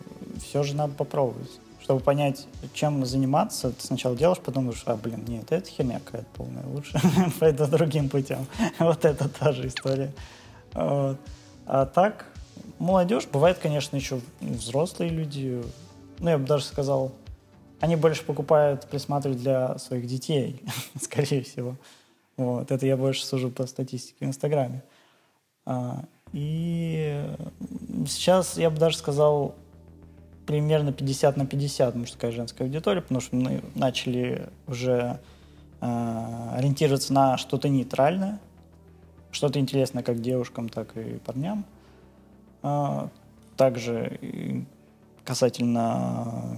все 0.41 0.63
же 0.63 0.75
надо 0.75 0.95
попробовать 0.95 1.51
чтобы 1.85 2.01
понять, 2.01 2.47
чем 2.73 3.05
заниматься, 3.05 3.71
ты 3.71 3.87
сначала 3.87 4.17
делаешь, 4.17 4.39
потом 4.39 4.65
думаешь, 4.65 4.83
а, 4.87 4.97
блин, 4.97 5.23
нет, 5.29 5.53
это 5.53 5.69
херня 5.69 6.01
какая-то 6.03 6.27
полная, 6.35 6.65
лучше 6.65 6.99
пойду 7.39 7.67
другим 7.67 8.09
путем. 8.09 8.47
вот 8.79 9.05
это 9.05 9.29
та 9.29 9.53
же 9.53 9.67
история. 9.67 10.11
Вот. 10.73 11.19
А 11.67 11.85
так, 11.85 12.25
молодежь, 12.79 13.27
бывает, 13.31 13.59
конечно, 13.59 13.97
еще 13.97 14.21
взрослые 14.41 15.11
люди, 15.11 15.63
ну, 16.19 16.31
я 16.31 16.39
бы 16.39 16.47
даже 16.47 16.65
сказал, 16.65 17.13
они 17.81 17.97
больше 17.97 18.25
покупают, 18.25 18.87
присматривают 18.89 19.43
для 19.43 19.79
своих 19.79 20.07
детей, 20.07 20.63
скорее 21.01 21.43
всего. 21.43 21.77
Вот. 22.37 22.71
Это 22.71 22.87
я 22.87 22.97
больше 22.97 23.25
сужу 23.25 23.51
по 23.51 23.67
статистике 23.67 24.25
в 24.25 24.29
Инстаграме. 24.29 24.83
А, 25.67 26.05
и 26.33 27.25
сейчас 28.07 28.59
я 28.59 28.71
бы 28.71 28.79
даже 28.79 28.97
сказал, 28.97 29.55
примерно 30.47 30.93
50 30.93 31.37
на 31.37 31.47
50 31.47 31.95
мужская 31.95 32.31
и 32.31 32.35
женская 32.35 32.65
аудитория, 32.65 33.01
потому 33.01 33.21
что 33.21 33.37
мы 33.37 33.63
начали 33.75 34.49
уже 34.67 35.21
э, 35.81 36.51
ориентироваться 36.57 37.13
на 37.13 37.39
что-то 37.39 37.69
нейтральное, 37.69 38.41
что-то 39.31 39.59
интересное 39.59 40.03
как 40.03 40.21
девушкам, 40.21 40.69
так 40.69 40.97
и 40.97 41.19
парням. 41.19 41.65
Э, 42.65 43.09
также 43.57 44.67
касательно 45.25 46.57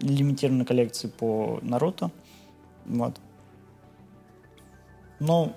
лимитированной 0.00 0.66
коллекции 0.66 1.08
по 1.08 1.58
Наруто. 1.62 2.10
Вот. 2.84 3.18
Но 5.18 5.54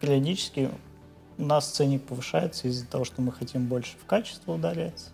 периодически 0.00 0.70
у 1.38 1.44
нас 1.44 1.70
ценник 1.70 2.02
повышается 2.04 2.68
из-за 2.68 2.86
того, 2.86 3.04
что 3.04 3.22
мы 3.22 3.32
хотим 3.32 3.66
больше 3.66 3.96
в 3.96 4.04
качество 4.04 4.52
ударяться 4.52 5.12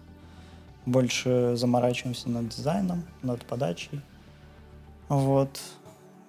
больше 0.86 1.56
заморачиваемся 1.56 2.28
над 2.28 2.48
дизайном, 2.48 3.04
над 3.22 3.44
подачей. 3.44 4.00
Вот. 5.08 5.60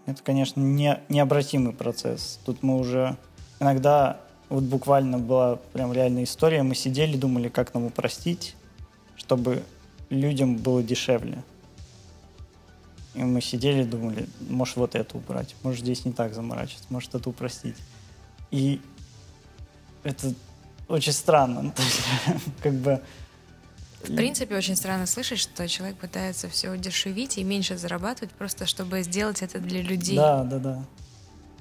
Это, 0.05 0.21
конечно, 0.23 0.59
не, 0.61 0.99
необратимый 1.09 1.73
процесс. 1.73 2.39
Тут 2.45 2.63
мы 2.63 2.77
уже 2.77 3.17
иногда, 3.59 4.19
вот 4.49 4.63
буквально 4.63 5.17
была 5.17 5.57
прям 5.73 5.91
реальная 5.93 6.23
история, 6.23 6.63
мы 6.63 6.75
сидели, 6.75 7.17
думали, 7.17 7.49
как 7.49 7.73
нам 7.73 7.85
упростить, 7.85 8.55
чтобы 9.15 9.63
людям 10.09 10.57
было 10.57 10.83
дешевле. 10.83 11.43
И 13.13 13.23
мы 13.23 13.41
сидели, 13.41 13.83
думали, 13.83 14.27
может 14.49 14.75
вот 14.75 14.93
это 14.93 15.17
убрать, 15.17 15.55
может 15.63 15.81
здесь 15.81 16.05
не 16.05 16.11
так 16.11 16.33
заморачиваться, 16.33 16.87
может 16.89 17.15
это 17.15 17.29
упростить. 17.29 17.77
И 18.51 18.81
это 20.03 20.33
очень 20.87 21.13
странно. 21.13 21.73
Как 22.61 22.73
бы 22.73 23.01
в 24.03 24.15
принципе, 24.15 24.55
очень 24.55 24.75
странно 24.75 25.07
слышать, 25.07 25.39
что 25.39 25.67
человек 25.67 25.97
пытается 25.97 26.47
все 26.47 26.69
удешевить 26.69 27.39
и 27.39 27.43
меньше 27.43 27.75
зарабатывать, 27.75 28.31
просто 28.33 28.67
чтобы 28.67 29.01
сделать 29.01 29.41
это 29.41 29.59
для 29.59 29.81
людей. 29.81 30.15
Да, 30.15 30.43
да, 30.43 30.59
да. 30.59 30.85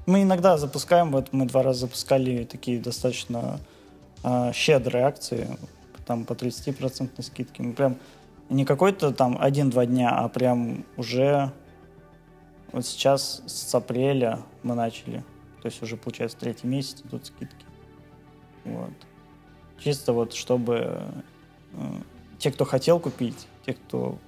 Мы 0.07 0.23
иногда 0.23 0.59
запускаем, 0.59 1.11
вот 1.13 1.33
мы 1.33 1.47
два 1.47 1.63
раза 1.63 1.81
запускали 1.81 2.45
такие 2.45 2.79
достаточно 2.79 3.59
э, 4.23 4.53
щедрые 4.53 5.07
акции, 5.07 5.49
там 6.07 6.25
по 6.25 6.35
30% 6.35 7.23
скидки. 7.23 7.63
Мы 7.63 7.73
прям 7.73 7.97
не 8.51 8.67
какой-то 8.67 9.13
там 9.13 9.39
один-два 9.41 9.87
дня, 9.87 10.11
а 10.11 10.29
прям 10.29 10.85
уже 10.99 11.53
вот 12.73 12.85
сейчас 12.85 13.43
с 13.47 13.75
апреля 13.75 14.43
мы 14.63 14.75
начали. 14.75 15.25
То 15.63 15.69
есть 15.69 15.83
уже, 15.83 15.97
получается, 15.97 16.37
третий 16.39 16.67
месяц 16.67 17.01
идут 17.03 17.27
скидки. 17.27 17.65
Вот. 18.65 18.93
Чисто 19.79 20.13
вот 20.13 20.35
чтобы 20.35 21.03
э, 21.73 21.93
те, 22.39 22.51
кто 22.51 22.67
хотел 22.67 23.01
купить, 23.01 23.47
те, 23.65 23.73
кто 23.73 24.19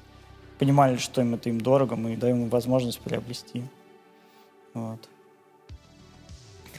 понимали, 0.58 0.96
что 0.96 1.20
им 1.20 1.34
это 1.34 1.50
им 1.50 1.60
дорого, 1.60 1.96
мы 1.96 2.16
даем 2.16 2.44
им 2.44 2.48
возможность 2.48 3.00
приобрести. 3.00 3.62
Вот. 4.72 5.06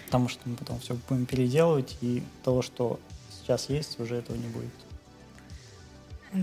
Потому 0.07 0.29
что 0.29 0.41
мы 0.45 0.55
потом 0.55 0.79
все 0.79 0.95
будем 1.09 1.25
переделывать, 1.25 1.97
и 2.01 2.23
того, 2.43 2.61
что 2.61 2.99
сейчас 3.29 3.69
есть, 3.69 3.99
уже 3.99 4.15
этого 4.15 4.37
не 4.37 4.47
будет. 4.47 4.71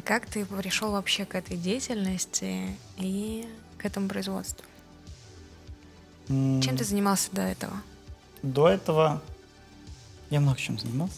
Как 0.04 0.26
ты 0.26 0.44
пришел 0.44 0.92
вообще 0.92 1.24
к 1.24 1.34
этой 1.34 1.56
деятельности 1.56 2.76
и 2.98 3.48
к 3.78 3.84
этому 3.84 4.08
производству? 4.08 4.64
Mm. 6.28 6.60
Чем 6.60 6.76
ты 6.76 6.84
занимался 6.84 7.30
до 7.32 7.42
этого? 7.42 7.82
До 8.42 8.68
этого 8.68 9.22
я 10.30 10.40
много 10.40 10.58
чем 10.58 10.78
занимался. 10.78 11.16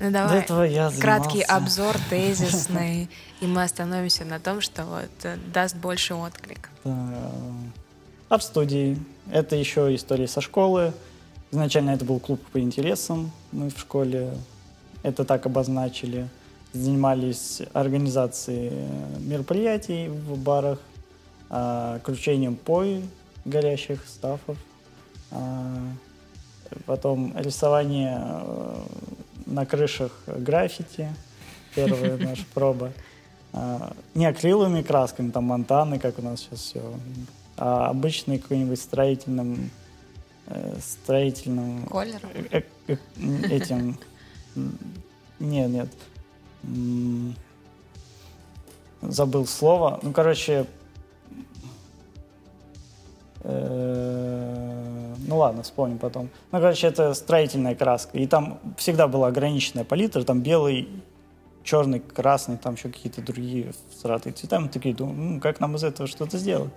Ну 0.00 0.10
давай. 0.10 0.30
До 0.30 0.36
этого 0.36 0.62
я 0.64 0.90
занимался... 0.90 1.00
Краткий 1.00 1.42
обзор, 1.42 1.96
тезисный, 2.10 3.08
и 3.40 3.46
мы 3.46 3.62
остановимся 3.62 4.24
на 4.24 4.38
том, 4.38 4.60
что 4.60 4.84
вот 4.84 5.10
э, 5.22 5.36
даст 5.52 5.76
больше 5.76 6.14
отклик. 6.14 6.68
Арт-студии. 8.28 8.98
Это 9.30 9.56
еще 9.56 9.94
история 9.94 10.26
со 10.26 10.40
школы. 10.40 10.92
Изначально 11.52 11.90
это 11.90 12.06
был 12.06 12.18
клуб 12.18 12.40
по 12.50 12.58
интересам. 12.58 13.30
Мы 13.52 13.68
в 13.68 13.78
школе 13.78 14.30
это 15.02 15.26
так 15.26 15.44
обозначили. 15.44 16.28
Занимались 16.72 17.60
организацией 17.74 18.72
мероприятий 19.20 20.08
в 20.08 20.38
барах, 20.38 20.78
а, 21.50 21.98
кручением 21.98 22.56
пой 22.56 23.02
горящих 23.44 24.02
стафов, 24.06 24.56
а, 25.30 25.76
потом 26.86 27.34
рисование 27.36 28.18
э, 28.22 28.82
на 29.44 29.66
крышах 29.66 30.12
граффити, 30.26 31.14
первая 31.74 32.16
наша 32.28 32.44
проба. 32.54 32.92
А, 33.52 33.92
не 34.14 34.24
акриловыми 34.24 34.80
красками, 34.80 35.30
там 35.30 35.44
монтаны, 35.44 35.98
как 35.98 36.18
у 36.18 36.22
нас 36.22 36.40
сейчас 36.40 36.60
все, 36.60 36.82
а 37.58 37.88
обычный 37.88 38.38
какой-нибудь 38.38 38.80
строительным 38.80 39.70
строительным... 40.80 41.86
Колером? 41.86 42.30
Э, 42.50 42.62
э, 42.88 42.96
этим... 43.50 43.98
Нет, 45.38 45.70
нет. 45.70 45.88
Забыл 49.02 49.46
слово. 49.46 49.98
Ну, 50.02 50.12
короче, 50.12 50.66
ну 55.32 55.38
ладно, 55.38 55.62
вспомним 55.62 55.98
потом. 55.98 56.28
Ну, 56.52 56.60
короче, 56.60 56.86
это 56.86 57.14
строительная 57.14 57.74
краска. 57.74 58.18
И 58.18 58.26
там 58.26 58.60
всегда 58.76 59.08
была 59.08 59.28
ограниченная 59.28 59.84
палитра, 59.84 60.22
там 60.22 60.40
белый, 60.42 60.88
черный, 61.64 62.00
красный, 62.00 62.56
там 62.56 62.74
еще 62.74 62.88
какие-то 62.88 63.22
другие 63.22 63.72
сратые 64.00 64.32
цвета. 64.32 64.60
Мы 64.60 64.68
такие 64.68 64.94
думаем, 64.94 65.34
ну, 65.34 65.40
как 65.40 65.60
нам 65.60 65.76
из 65.76 65.84
этого 65.84 66.06
что-то 66.06 66.38
сделать? 66.38 66.72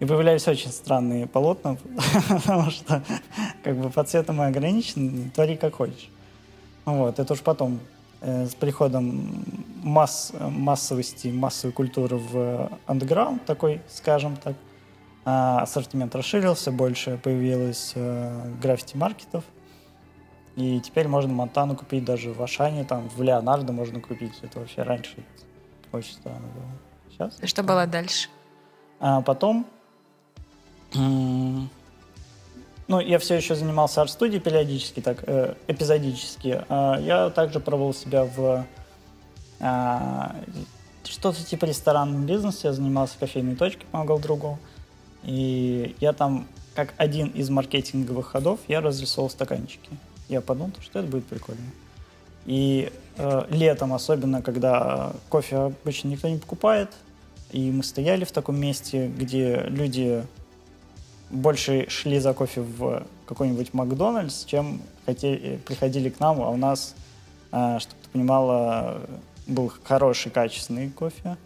И 0.00 0.06
появлялись 0.06 0.48
очень 0.48 0.72
странные 0.72 1.26
полотна, 1.26 1.76
потому 2.28 2.70
что 2.70 3.02
как 3.62 3.76
бы 3.76 3.90
по 3.90 4.02
цвету 4.02 4.32
мы 4.32 4.46
ограничены, 4.46 5.30
твори 5.30 5.56
как 5.56 5.74
хочешь. 5.74 6.08
Вот, 6.86 7.18
это 7.18 7.34
уж 7.34 7.40
потом 7.40 7.80
э, 8.22 8.46
с 8.46 8.54
приходом 8.54 9.44
масс, 9.82 10.32
массовости, 10.40 11.28
массовой 11.28 11.72
культуры 11.72 12.16
в 12.16 12.70
андеграунд 12.86 13.44
такой, 13.44 13.82
скажем 13.88 14.36
так, 14.36 14.56
а, 15.24 15.60
ассортимент 15.60 16.14
расширился, 16.14 16.72
больше 16.72 17.18
появилось 17.22 17.92
э, 17.94 18.52
граффити-маркетов. 18.62 19.44
И 20.56 20.80
теперь 20.80 21.08
можно 21.08 21.32
Монтану 21.32 21.76
купить 21.76 22.04
даже 22.04 22.32
в 22.32 22.42
Ашане, 22.42 22.84
там 22.84 23.08
в 23.08 23.22
Леонардо 23.22 23.72
можно 23.72 24.00
купить. 24.00 24.32
Это 24.42 24.60
вообще 24.60 24.82
раньше 24.82 25.24
очень 25.92 26.14
странно 26.14 26.46
было. 26.54 26.70
Сейчас. 27.10 27.48
Что 27.48 27.62
было 27.62 27.86
дальше? 27.86 28.28
А 28.98 29.20
потом, 29.20 29.66
ну, 30.94 31.68
я 33.00 33.18
все 33.18 33.36
еще 33.36 33.54
занимался 33.54 34.02
арт-студией 34.02 34.40
периодически, 34.40 35.00
так, 35.00 35.22
э, 35.26 35.54
эпизодически. 35.68 36.64
А 36.68 36.98
я 36.98 37.30
также 37.30 37.60
пробовал 37.60 37.94
себя 37.94 38.24
в 38.24 38.66
а, 39.60 40.34
что-то 41.04 41.44
типа 41.44 41.66
ресторанном 41.66 42.26
бизнесе. 42.26 42.68
Я 42.68 42.72
занимался 42.72 43.18
кофейной 43.18 43.56
точкой, 43.56 43.86
помогал 43.92 44.18
другу. 44.18 44.58
И 45.22 45.94
я 46.00 46.12
там, 46.12 46.46
как 46.74 46.94
один 46.96 47.28
из 47.28 47.50
маркетинговых 47.50 48.26
ходов, 48.26 48.60
я 48.68 48.80
разрисовал 48.80 49.30
стаканчики. 49.30 49.90
Я 50.28 50.40
подумал, 50.40 50.72
что 50.80 51.00
это 51.00 51.08
будет 51.08 51.26
прикольно. 51.26 51.70
И 52.46 52.90
э, 53.16 53.46
летом, 53.50 53.92
особенно, 53.92 54.42
когда 54.42 55.12
кофе 55.28 55.56
обычно 55.56 56.08
никто 56.08 56.28
не 56.28 56.38
покупает, 56.38 56.90
и 57.52 57.70
мы 57.70 57.82
стояли 57.82 58.24
в 58.24 58.32
таком 58.32 58.58
месте, 58.58 59.08
где 59.08 59.64
люди 59.68 60.24
больше 61.30 61.88
шли 61.88 62.18
за 62.18 62.34
кофе 62.34 62.60
в 62.60 63.06
какой-нибудь 63.26 63.72
Макдональдс, 63.72 64.44
чем 64.44 64.80
хотели, 65.06 65.58
приходили 65.64 66.10
к 66.10 66.20
нам, 66.20 66.40
а 66.42 66.50
у 66.50 66.56
нас, 66.56 66.94
э, 67.52 67.78
чтобы 67.78 68.00
ты 68.02 68.08
понимала, 68.10 69.00
был 69.46 69.72
хороший, 69.84 70.30
качественный 70.30 70.90
кофе. 70.90 71.36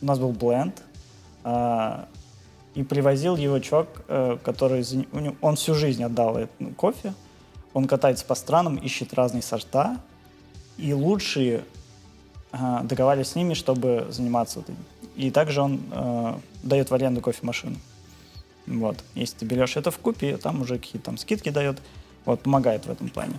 У 0.00 0.06
нас 0.06 0.18
был 0.18 0.32
бленд. 0.32 0.82
Э, 1.44 2.04
и 2.74 2.82
привозил 2.82 3.36
его 3.36 3.58
чувак, 3.58 3.88
э, 4.08 4.38
который... 4.42 4.84
Он 5.40 5.56
всю 5.56 5.74
жизнь 5.74 6.04
отдал 6.04 6.38
кофе. 6.76 7.14
Он 7.74 7.86
катается 7.86 8.24
по 8.24 8.34
странам, 8.34 8.76
ищет 8.76 9.14
разные 9.14 9.42
сорта. 9.42 9.98
И 10.76 10.92
лучшие 10.92 11.64
э, 12.52 12.80
договаривались 12.84 13.28
с 13.28 13.34
ними, 13.34 13.54
чтобы 13.54 14.06
заниматься 14.10 14.60
этим. 14.60 14.76
И 15.16 15.30
также 15.30 15.60
он 15.60 15.80
э, 15.90 16.34
дает 16.62 16.90
в 16.90 16.94
аренду 16.94 17.20
кофемашину. 17.20 17.76
Вот. 18.68 19.02
Если 19.14 19.38
ты 19.38 19.44
берешь 19.46 19.76
это 19.76 19.90
в 19.90 19.98
купе, 19.98 20.36
там 20.36 20.62
уже 20.62 20.78
какие-то 20.78 21.06
там 21.06 21.16
скидки 21.16 21.48
дает. 21.50 21.78
Вот, 22.24 22.42
помогает 22.42 22.86
в 22.86 22.90
этом 22.90 23.08
плане. 23.08 23.34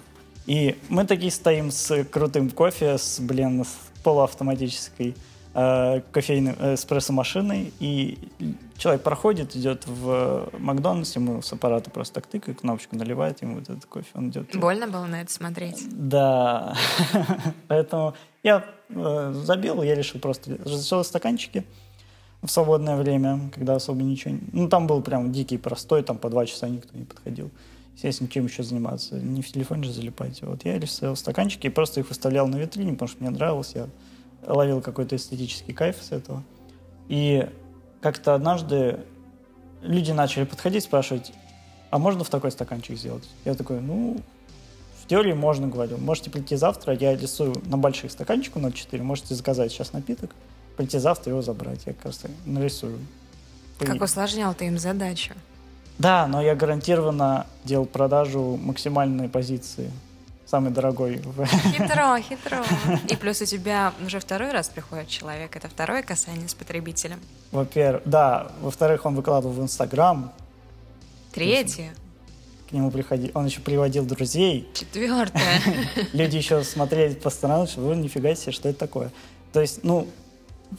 И 0.48 0.76
мы 0.90 1.06
такие 1.06 1.32
стоим 1.32 1.70
с 1.70 2.04
крутым 2.06 2.50
кофе, 2.50 2.98
с, 2.98 3.20
блин, 3.20 3.64
с 3.64 3.78
полуавтоматической 4.04 5.16
э, 5.54 6.02
кофейной 6.12 6.56
э, 6.58 6.74
эспрессо-машиной, 6.74 7.72
и 7.80 8.18
человек 8.78 9.04
проходит, 9.04 9.56
идет 9.56 9.86
в 9.86 10.50
Макдональдс, 10.58 11.16
ему 11.16 11.44
с 11.44 11.54
аппарата 11.54 11.92
просто 11.92 12.16
так 12.16 12.28
тыкает, 12.28 12.62
кнопочку 12.62 12.96
наливает, 12.96 13.44
ему 13.44 13.56
вот 13.56 13.70
этот 13.70 13.86
кофе, 13.86 14.08
он 14.16 14.30
идет. 14.30 14.56
Больно 14.56 14.88
было 14.88 15.06
на 15.06 15.22
это 15.22 15.32
смотреть? 15.32 15.86
Да. 15.92 16.76
Поэтому 17.68 18.16
я 18.42 18.66
э, 18.90 19.34
забил, 19.36 19.84
я 19.84 19.94
решил 19.94 20.20
просто 20.20 20.58
разрешил 20.64 21.04
стаканчики 21.04 21.64
в 22.42 22.50
свободное 22.50 22.96
время, 22.96 23.50
когда 23.54 23.76
особо 23.76 24.02
ничего... 24.02 24.38
Ну, 24.54 24.70
там 24.70 24.88
был 24.88 25.02
прям 25.02 25.32
дикий, 25.32 25.58
простой, 25.58 26.04
там 26.04 26.18
по 26.18 26.30
два 26.30 26.46
часа 26.46 26.70
никто 26.70 26.98
не 26.98 27.06
подходил. 27.06 27.50
Естественно, 27.96 28.30
чем 28.30 28.46
еще 28.46 28.64
заниматься? 28.64 29.16
Не 29.16 29.42
в 29.42 29.52
телефон 29.52 29.84
же 29.84 29.92
залипать. 29.92 30.42
Вот 30.42 30.64
я 30.64 30.80
рисовал 30.80 31.18
стаканчики 31.18 31.68
и 31.68 31.70
просто 31.70 32.00
их 32.00 32.08
выставлял 32.08 32.48
на 32.48 32.56
витрине, 32.56 32.94
потому 32.94 33.10
что 33.10 33.22
мне 33.22 33.30
нравилось. 33.30 33.74
Я 33.76 33.90
ловил 34.48 34.82
какой-то 34.82 35.18
эстетический 35.18 35.74
кайф 35.74 35.98
с 36.02 36.14
этого. 36.14 36.44
И 37.10 37.50
как-то 38.00 38.36
однажды 38.36 39.02
люди 39.82 40.12
начали 40.12 40.46
подходить, 40.46 40.84
спрашивать, 40.86 41.34
а 41.90 41.98
можно 41.98 42.24
в 42.24 42.30
такой 42.30 42.52
стаканчик 42.52 42.98
сделать? 42.98 43.28
Я 43.44 43.56
такой, 43.56 43.82
ну, 43.82 44.22
в 45.04 45.08
теории 45.08 45.34
можно, 45.34 45.68
говорю. 45.68 45.98
Можете 45.98 46.30
прийти 46.30 46.56
завтра, 46.56 46.94
я 46.94 47.18
рисую 47.18 47.62
на 47.66 47.78
больших 47.78 48.12
стаканчиках 48.12 48.62
на 48.62 48.72
4, 48.72 49.04
можете 49.04 49.36
заказать 49.36 49.72
сейчас 49.72 49.92
напиток, 49.92 50.34
прийти 50.80 50.98
завтра 50.98 51.32
его 51.32 51.42
забрать. 51.42 51.82
Я 51.86 51.94
раз 52.06 52.22
нарисую. 52.46 53.00
Как 53.80 54.02
усложнял 54.02 54.54
ты 54.54 54.68
им 54.68 54.80
задачу? 54.80 55.34
Да, 55.98 56.26
но 56.28 56.42
я 56.42 56.56
гарантированно 56.56 57.48
делал 57.66 57.86
продажу 57.86 58.58
максимальной 58.64 59.28
позиции. 59.28 59.92
Самый 60.46 60.72
дорогой. 60.72 61.22
Хитро, 61.74 62.18
хитро. 62.30 62.64
И 63.10 63.18
плюс 63.18 63.42
у 63.42 63.46
тебя 63.46 63.94
уже 64.06 64.22
второй 64.22 64.54
раз 64.54 64.70
приходит 64.70 65.10
человек. 65.10 65.54
Это 65.58 65.68
второе 65.68 66.02
касание 66.02 66.48
с 66.48 66.54
потребителем. 66.54 67.20
Во-первых, 67.52 68.04
да. 68.06 68.48
Во-вторых, 68.62 69.06
он 69.06 69.16
выкладывал 69.16 69.54
в 69.54 69.62
Инстаграм. 69.62 70.32
Третье. 71.34 71.94
К 72.70 72.72
нему 72.72 72.90
приходил, 72.90 73.32
он 73.34 73.48
еще 73.48 73.60
приводил 73.60 74.06
друзей. 74.06 74.70
Четвертое. 74.74 75.60
Люди 76.14 76.38
еще 76.38 76.64
смотрели 76.64 77.16
по 77.16 77.30
сторонам, 77.30 77.68
что 77.68 77.82
вы 77.82 77.98
нифига 77.98 78.34
себе, 78.34 78.54
что 78.54 78.70
это 78.70 78.80
такое. 78.80 79.12
То 79.52 79.60
есть, 79.60 79.84
ну, 79.84 80.08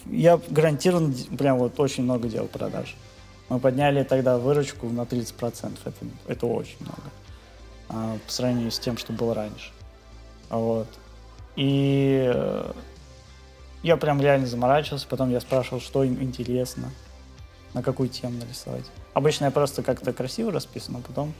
я 0.06 0.40
гарантированно 0.48 1.14
прям 1.36 1.58
вот 1.58 1.78
очень 1.80 2.04
много 2.04 2.28
делал 2.28 2.48
продаж. 2.48 2.96
Мы 3.48 3.58
подняли 3.58 4.04
тогда 4.04 4.38
выручку 4.38 4.88
на 4.88 5.02
30%. 5.02 5.78
Это, 5.84 5.96
это 6.28 6.46
очень 6.46 6.76
много. 6.80 7.02
А, 7.88 8.18
по 8.24 8.32
сравнению 8.32 8.70
с 8.70 8.78
тем, 8.78 8.96
что 8.96 9.12
было 9.12 9.34
раньше. 9.34 9.72
Вот. 10.48 10.86
И 11.56 12.30
э, 12.32 12.72
я 13.82 13.96
прям 13.96 14.20
реально 14.20 14.46
заморачивался. 14.46 15.08
Потом 15.08 15.30
я 15.30 15.40
спрашивал, 15.40 15.80
что 15.80 16.04
им 16.04 16.22
интересно, 16.22 16.90
на 17.74 17.82
какую 17.82 18.08
тему 18.08 18.38
нарисовать. 18.38 18.84
Обычно 19.14 19.46
я 19.46 19.50
просто 19.50 19.82
как-то 19.82 20.12
красиво 20.12 20.52
расписан, 20.52 20.96
а 20.96 21.00
потом 21.00 21.34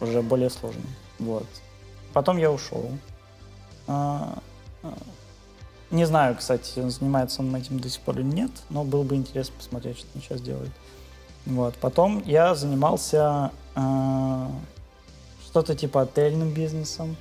уже 0.00 0.22
более 0.22 0.50
сложно. 0.50 0.82
Вот. 1.20 1.46
Потом 2.12 2.38
я 2.38 2.50
ушел. 2.50 2.90
А, 3.86 4.38
а, 4.82 4.98
не 5.92 6.06
знаю, 6.06 6.34
кстати, 6.36 6.88
занимается 6.88 7.42
он 7.42 7.54
этим 7.54 7.78
до 7.78 7.88
сих 7.88 8.00
пор 8.00 8.18
или 8.18 8.26
нет, 8.26 8.50
но 8.70 8.82
было 8.82 9.02
бы 9.02 9.14
интересно 9.14 9.54
посмотреть, 9.56 9.98
что 9.98 10.08
он 10.14 10.22
сейчас 10.22 10.40
делает. 10.40 10.70
Вот. 11.46 11.74
Потом 11.74 12.22
я 12.24 12.54
занимался 12.54 13.50
э, 13.76 14.46
что-то 15.44 15.74
типа 15.76 16.02
отельным 16.02 16.50
бизнесом. 16.50 17.16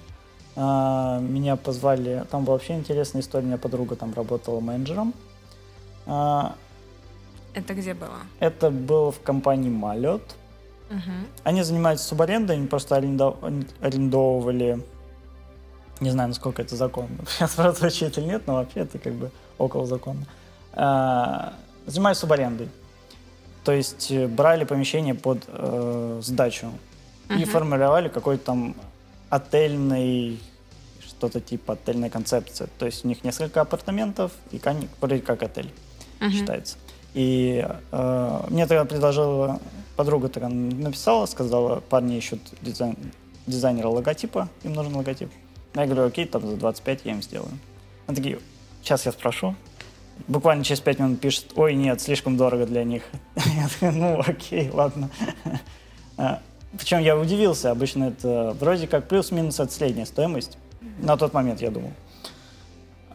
Э, 0.55 1.19
меня 1.21 1.57
позвали, 1.57 2.25
там 2.31 2.45
была 2.45 2.55
вообще 2.55 2.75
интересная 2.75 3.21
история, 3.21 3.43
у 3.43 3.47
меня 3.47 3.57
подруга 3.57 3.95
там 3.95 4.13
работала 4.13 4.59
менеджером. 4.61 5.13
Э, 6.05 6.51
это 7.53 7.73
где 7.73 7.93
было? 7.93 8.19
Это 8.39 8.69
было 8.69 9.11
в 9.11 9.21
компании 9.21 9.69
Малет. 9.69 10.23
Угу. 10.89 11.11
Они 11.43 11.63
занимаются 11.63 12.07
субарендой, 12.07 12.55
они 12.55 12.67
просто 12.67 12.95
арендовывали 12.95 14.81
не 16.01 16.09
знаю, 16.09 16.29
насколько 16.29 16.61
это 16.61 16.75
законно. 16.75 17.17
Сейчас 17.29 17.55
звучит 17.77 18.17
или 18.17 18.25
нет, 18.25 18.43
но 18.47 18.55
вообще 18.55 18.81
это 18.81 18.99
как 18.99 19.13
бы 19.13 19.31
около 19.57 19.85
закона. 19.85 20.25
А, 20.73 21.53
занимаюсь 21.85 22.17
субарендой. 22.17 22.69
То 23.63 23.71
есть 23.71 24.11
э, 24.11 24.27
брали 24.27 24.63
помещение 24.63 25.13
под 25.13 25.43
э, 25.47 26.19
сдачу 26.23 26.71
uh-huh. 27.29 27.41
и 27.41 27.45
формировали 27.45 28.09
какой-то 28.09 28.43
там 28.43 28.75
отельный, 29.29 30.39
что-то 31.05 31.39
типа 31.39 31.73
отельной 31.73 32.09
концепции. 32.09 32.67
То 32.79 32.87
есть 32.87 33.05
у 33.05 33.07
них 33.07 33.23
несколько 33.23 33.61
апартаментов, 33.61 34.31
и 34.49 34.59
вроде 34.99 35.21
как 35.21 35.43
отель 35.43 35.71
uh-huh. 36.19 36.31
считается. 36.31 36.77
И 37.13 37.67
э, 37.91 38.41
мне 38.49 38.65
тогда 38.65 38.85
предложила 38.85 39.59
подруга 39.95 40.29
тогда 40.29 40.49
написала, 40.49 41.27
сказала, 41.27 41.79
парни 41.81 42.17
ищут 42.17 42.41
дизайн, 42.61 42.97
дизайнера 43.45 43.87
логотипа, 43.87 44.49
им 44.63 44.73
нужен 44.73 44.95
логотип. 44.95 45.29
Я 45.73 45.85
говорю, 45.85 46.07
окей, 46.07 46.25
там 46.25 46.45
за 46.45 46.57
25 46.57 47.01
я 47.05 47.11
им 47.11 47.21
сделаю. 47.21 47.51
Они 48.07 48.15
такие, 48.15 48.39
сейчас 48.81 49.05
я 49.05 49.11
спрошу. 49.11 49.55
Буквально 50.27 50.63
через 50.63 50.81
5 50.81 50.99
минут 50.99 51.21
пишет, 51.21 51.53
ой, 51.55 51.75
нет, 51.75 52.01
слишком 52.01 52.37
дорого 52.37 52.65
для 52.65 52.83
них. 52.83 53.03
Я 53.35 53.67
такой, 53.67 53.91
ну 53.91 54.19
окей, 54.19 54.69
ладно. 54.69 55.09
А, 56.17 56.41
Причем 56.77 56.99
я 56.99 57.17
удивился, 57.17 57.71
обычно 57.71 58.05
это 58.05 58.55
вроде 58.59 58.85
как 58.85 59.07
плюс-минус 59.07 59.59
от 59.59 59.71
средняя 59.71 60.05
стоимость. 60.05 60.57
На 60.99 61.17
тот 61.17 61.33
момент, 61.33 61.61
я 61.61 61.71
думал. 61.71 61.91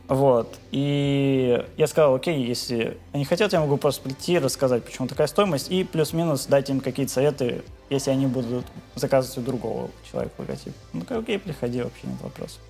Вот. 0.08 0.58
И 0.70 1.64
я 1.76 1.86
сказал, 1.86 2.14
окей, 2.14 2.44
если 2.44 2.96
они 3.12 3.24
хотят, 3.24 3.52
я 3.52 3.60
могу 3.60 3.76
просто 3.76 4.02
прийти, 4.02 4.38
рассказать, 4.38 4.84
почему 4.84 5.08
такая 5.08 5.26
стоимость, 5.26 5.70
и 5.70 5.82
плюс-минус 5.82 6.46
дать 6.46 6.70
им 6.70 6.80
какие-то 6.80 7.12
советы, 7.12 7.64
если 7.90 8.10
они 8.10 8.26
будут 8.26 8.64
заказывать 8.94 9.38
у 9.38 9.40
другого 9.40 9.90
человека 10.08 10.34
логотип. 10.38 10.72
Ну, 10.92 11.00
такой, 11.00 11.18
окей, 11.18 11.38
приходи, 11.38 11.82
вообще 11.82 12.06
нет 12.06 12.20
вопросов. 12.22 12.60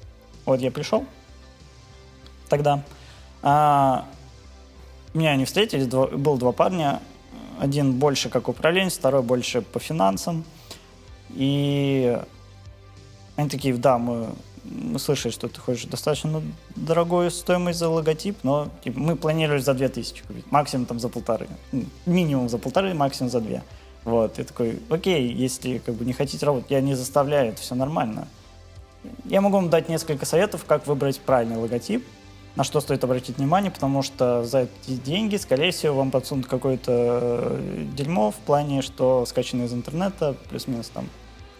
Вот 0.46 0.60
я 0.60 0.70
пришел 0.70 1.04
тогда. 2.48 2.82
А, 3.42 4.06
меня 5.12 5.30
они 5.30 5.44
встретили, 5.44 5.84
два, 5.84 6.06
было 6.06 6.38
два 6.38 6.52
парня. 6.52 7.00
Один 7.58 7.98
больше 7.98 8.28
как 8.28 8.48
управленец, 8.48 8.94
второй 8.96 9.22
больше 9.22 9.62
по 9.62 9.78
финансам. 9.78 10.44
И 11.30 12.18
они 13.36 13.48
такие, 13.48 13.74
да, 13.74 13.98
мы 13.98 14.28
мы 14.70 14.98
слышали, 14.98 15.32
что 15.32 15.48
ты 15.48 15.60
хочешь 15.60 15.84
достаточно 15.84 16.42
дорогую 16.74 17.30
стоимость 17.30 17.78
за 17.78 17.88
логотип, 17.88 18.38
но 18.42 18.68
типа, 18.82 18.98
мы 18.98 19.16
планировали 19.16 19.60
за 19.60 19.74
2000 19.74 20.22
купить, 20.22 20.50
максимум 20.50 20.86
там 20.86 21.00
за 21.00 21.08
полторы. 21.08 21.48
Минимум 22.06 22.48
за 22.48 22.58
полторы, 22.58 22.94
максимум 22.94 23.30
за 23.30 23.40
две. 23.40 23.62
Вот, 24.04 24.38
и 24.38 24.44
такой, 24.44 24.80
окей, 24.88 25.32
если 25.32 25.78
как 25.78 25.96
бы 25.96 26.04
не 26.04 26.12
хотите 26.12 26.46
работать, 26.46 26.70
я 26.70 26.80
не 26.80 26.94
заставляю, 26.94 27.50
это 27.50 27.60
все 27.60 27.74
нормально. 27.74 28.28
Я 29.24 29.40
могу 29.40 29.56
вам 29.56 29.68
дать 29.68 29.88
несколько 29.88 30.26
советов, 30.26 30.64
как 30.64 30.86
выбрать 30.86 31.20
правильный 31.20 31.56
логотип, 31.56 32.04
на 32.56 32.64
что 32.64 32.80
стоит 32.80 33.04
обратить 33.04 33.38
внимание, 33.38 33.70
потому 33.70 34.02
что 34.02 34.44
за 34.44 34.60
эти 34.60 34.96
деньги, 34.96 35.36
скорее 35.36 35.72
всего, 35.72 35.96
вам 35.96 36.10
подсунут 36.10 36.46
какое-то 36.46 37.20
э, 37.22 37.84
дерьмо 37.94 38.30
в 38.30 38.36
плане, 38.36 38.80
что 38.80 39.26
скачано 39.26 39.64
из 39.64 39.74
интернета, 39.74 40.34
плюс-минус 40.48 40.88
там 40.88 41.08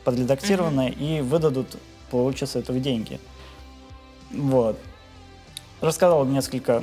подредактированное, 0.04 0.90
mm-hmm. 0.90 1.18
и 1.18 1.20
выдадут 1.20 1.76
получат 2.10 2.50
с 2.50 2.56
этого 2.56 2.78
деньги. 2.78 3.20
Вот. 4.30 4.78
Рассказал 5.80 6.24
несколько 6.24 6.82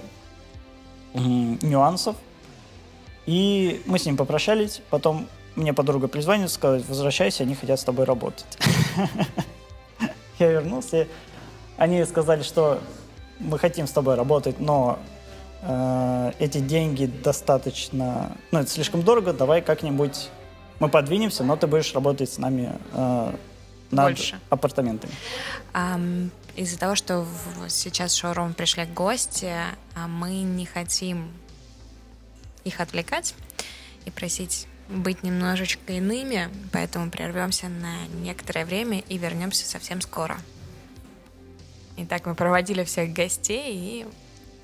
нюансов. 1.13 2.15
И 3.25 3.81
мы 3.85 3.99
с 3.99 4.05
ним 4.05 4.17
попрощались. 4.17 4.81
Потом 4.89 5.27
мне 5.55 5.73
подруга 5.73 6.07
призвонит, 6.07 6.49
сказать, 6.51 6.87
возвращайся, 6.87 7.43
они 7.43 7.55
хотят 7.55 7.79
с 7.79 7.83
тобой 7.83 8.05
работать. 8.05 8.57
Я 10.39 10.51
вернулся. 10.51 11.07
Они 11.77 12.03
сказали, 12.05 12.43
что 12.43 12.79
мы 13.39 13.59
хотим 13.59 13.87
с 13.87 13.91
тобой 13.91 14.15
работать, 14.15 14.59
но 14.59 14.99
э, 15.61 16.31
эти 16.39 16.59
деньги 16.59 17.05
достаточно, 17.05 18.35
ну 18.51 18.59
это 18.59 18.69
слишком 18.69 19.03
дорого, 19.03 19.33
давай 19.33 19.61
как-нибудь 19.61 20.29
мы 20.79 20.89
подвинемся, 20.89 21.43
но 21.43 21.55
ты 21.55 21.67
будешь 21.67 21.93
работать 21.93 22.31
с 22.31 22.37
нами 22.37 22.73
э, 22.93 23.35
над 23.93 24.05
Больше. 24.05 24.39
апартаментами? 24.49 25.13
Um, 25.73 26.29
из-за 26.55 26.77
того, 26.77 26.95
что 26.95 27.21
в, 27.21 27.69
сейчас 27.69 28.13
в 28.13 28.17
шоурум 28.17 28.53
пришли 28.53 28.85
гости, 28.85 29.51
а 29.95 30.07
мы 30.07 30.41
не 30.41 30.65
хотим 30.65 31.31
их 32.63 32.79
отвлекать 32.79 33.35
и 34.05 34.11
просить 34.11 34.67
быть 34.89 35.23
немножечко 35.23 35.93
иными, 35.93 36.49
поэтому 36.71 37.09
прервемся 37.09 37.69
на 37.69 38.05
некоторое 38.21 38.65
время 38.65 38.99
и 38.99 39.17
вернемся 39.17 39.65
совсем 39.65 40.01
скоро. 40.01 40.37
Итак, 41.97 42.25
мы 42.25 42.35
проводили 42.35 42.83
всех 42.83 43.13
гостей 43.13 43.73
и 43.75 44.05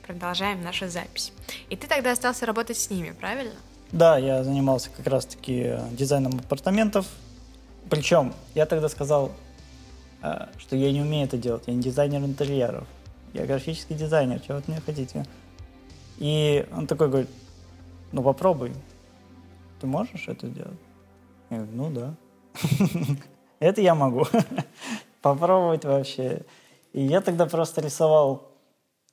продолжаем 0.06 0.64
нашу 0.64 0.90
запись. 0.90 1.32
И 1.70 1.76
ты 1.76 1.88
тогда 1.88 2.12
остался 2.12 2.46
работать 2.46 2.78
с 2.78 2.90
ними, 2.90 3.12
правильно? 3.12 3.54
Да, 3.92 4.18
я 4.18 4.44
занимался 4.44 4.90
как 4.96 5.08
раз-таки 5.08 5.78
дизайном 5.92 6.40
апартаментов, 6.40 7.08
причем 7.90 8.34
я 8.56 8.66
тогда 8.66 8.90
сказал, 8.90 9.32
э, 10.22 10.48
что 10.58 10.76
я 10.76 10.92
не 10.92 11.02
умею 11.02 11.26
это 11.26 11.38
делать. 11.38 11.64
Я 11.68 11.74
не 11.74 11.82
дизайнер 11.82 12.22
интерьеров. 12.22 12.88
Я 13.34 13.46
графический 13.46 13.96
дизайнер. 13.96 14.40
Чего 14.40 14.58
от 14.58 14.68
меня 14.68 14.82
хотите? 14.86 15.26
И 16.18 16.66
он 16.76 16.88
такой 16.88 17.08
говорит, 17.10 17.30
ну 18.12 18.24
попробуй. 18.24 18.74
Ты 19.80 19.88
можешь 19.88 20.28
это 20.28 20.48
сделать? 20.48 20.80
Я 21.50 21.58
говорю, 21.58 21.74
ну 21.74 21.90
да. 21.92 22.16
Это 23.60 23.82
я 23.82 23.96
могу. 23.96 24.26
Попробовать 25.22 25.86
вообще. 25.86 26.44
И 26.94 27.02
я 27.02 27.22
тогда 27.22 27.46
просто 27.46 27.82
рисовал 27.82 28.50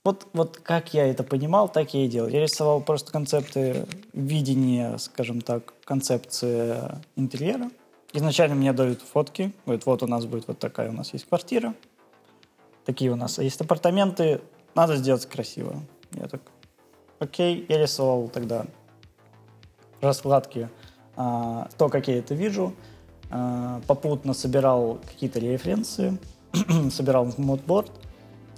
вот, 0.06 0.28
вот 0.34 0.58
как 0.58 0.94
я 0.94 1.04
это 1.04 1.24
понимал, 1.24 1.68
так 1.68 1.92
я 1.92 2.04
и 2.04 2.08
делал. 2.08 2.28
Я 2.28 2.40
рисовал 2.40 2.80
просто 2.80 3.10
концепты 3.10 3.86
видения, 4.12 4.96
скажем 4.98 5.40
так, 5.40 5.74
концепции 5.84 6.76
интерьера. 7.16 7.70
Изначально 8.12 8.54
мне 8.54 8.72
дают 8.72 9.02
фотки. 9.02 9.52
Говорят, 9.64 9.86
вот 9.86 10.02
у 10.02 10.06
нас 10.06 10.26
будет 10.26 10.48
вот 10.48 10.58
такая 10.58 10.90
у 10.90 10.92
нас 10.92 11.12
есть 11.12 11.28
квартира. 11.28 11.74
Такие 12.84 13.10
у 13.10 13.16
нас 13.16 13.38
есть 13.38 13.60
апартаменты. 13.60 14.40
Надо 14.74 14.96
сделать 14.96 15.26
красиво. 15.26 15.82
Я 16.12 16.28
так, 16.28 16.40
окей. 17.18 17.66
Я 17.68 17.78
рисовал 17.78 18.28
тогда 18.28 18.66
раскладки, 20.00 20.68
а, 21.16 21.68
то, 21.76 21.88
как 21.88 22.08
я 22.08 22.18
это 22.18 22.34
вижу. 22.34 22.74
А, 23.30 23.80
попутно 23.86 24.34
собирал 24.34 25.00
какие-то 25.06 25.40
референсы, 25.40 26.18
собирал 26.90 27.32
модборд. 27.36 27.90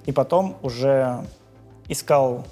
И 0.06 0.12
потом 0.12 0.56
уже 0.62 1.24
искал... 1.88 2.46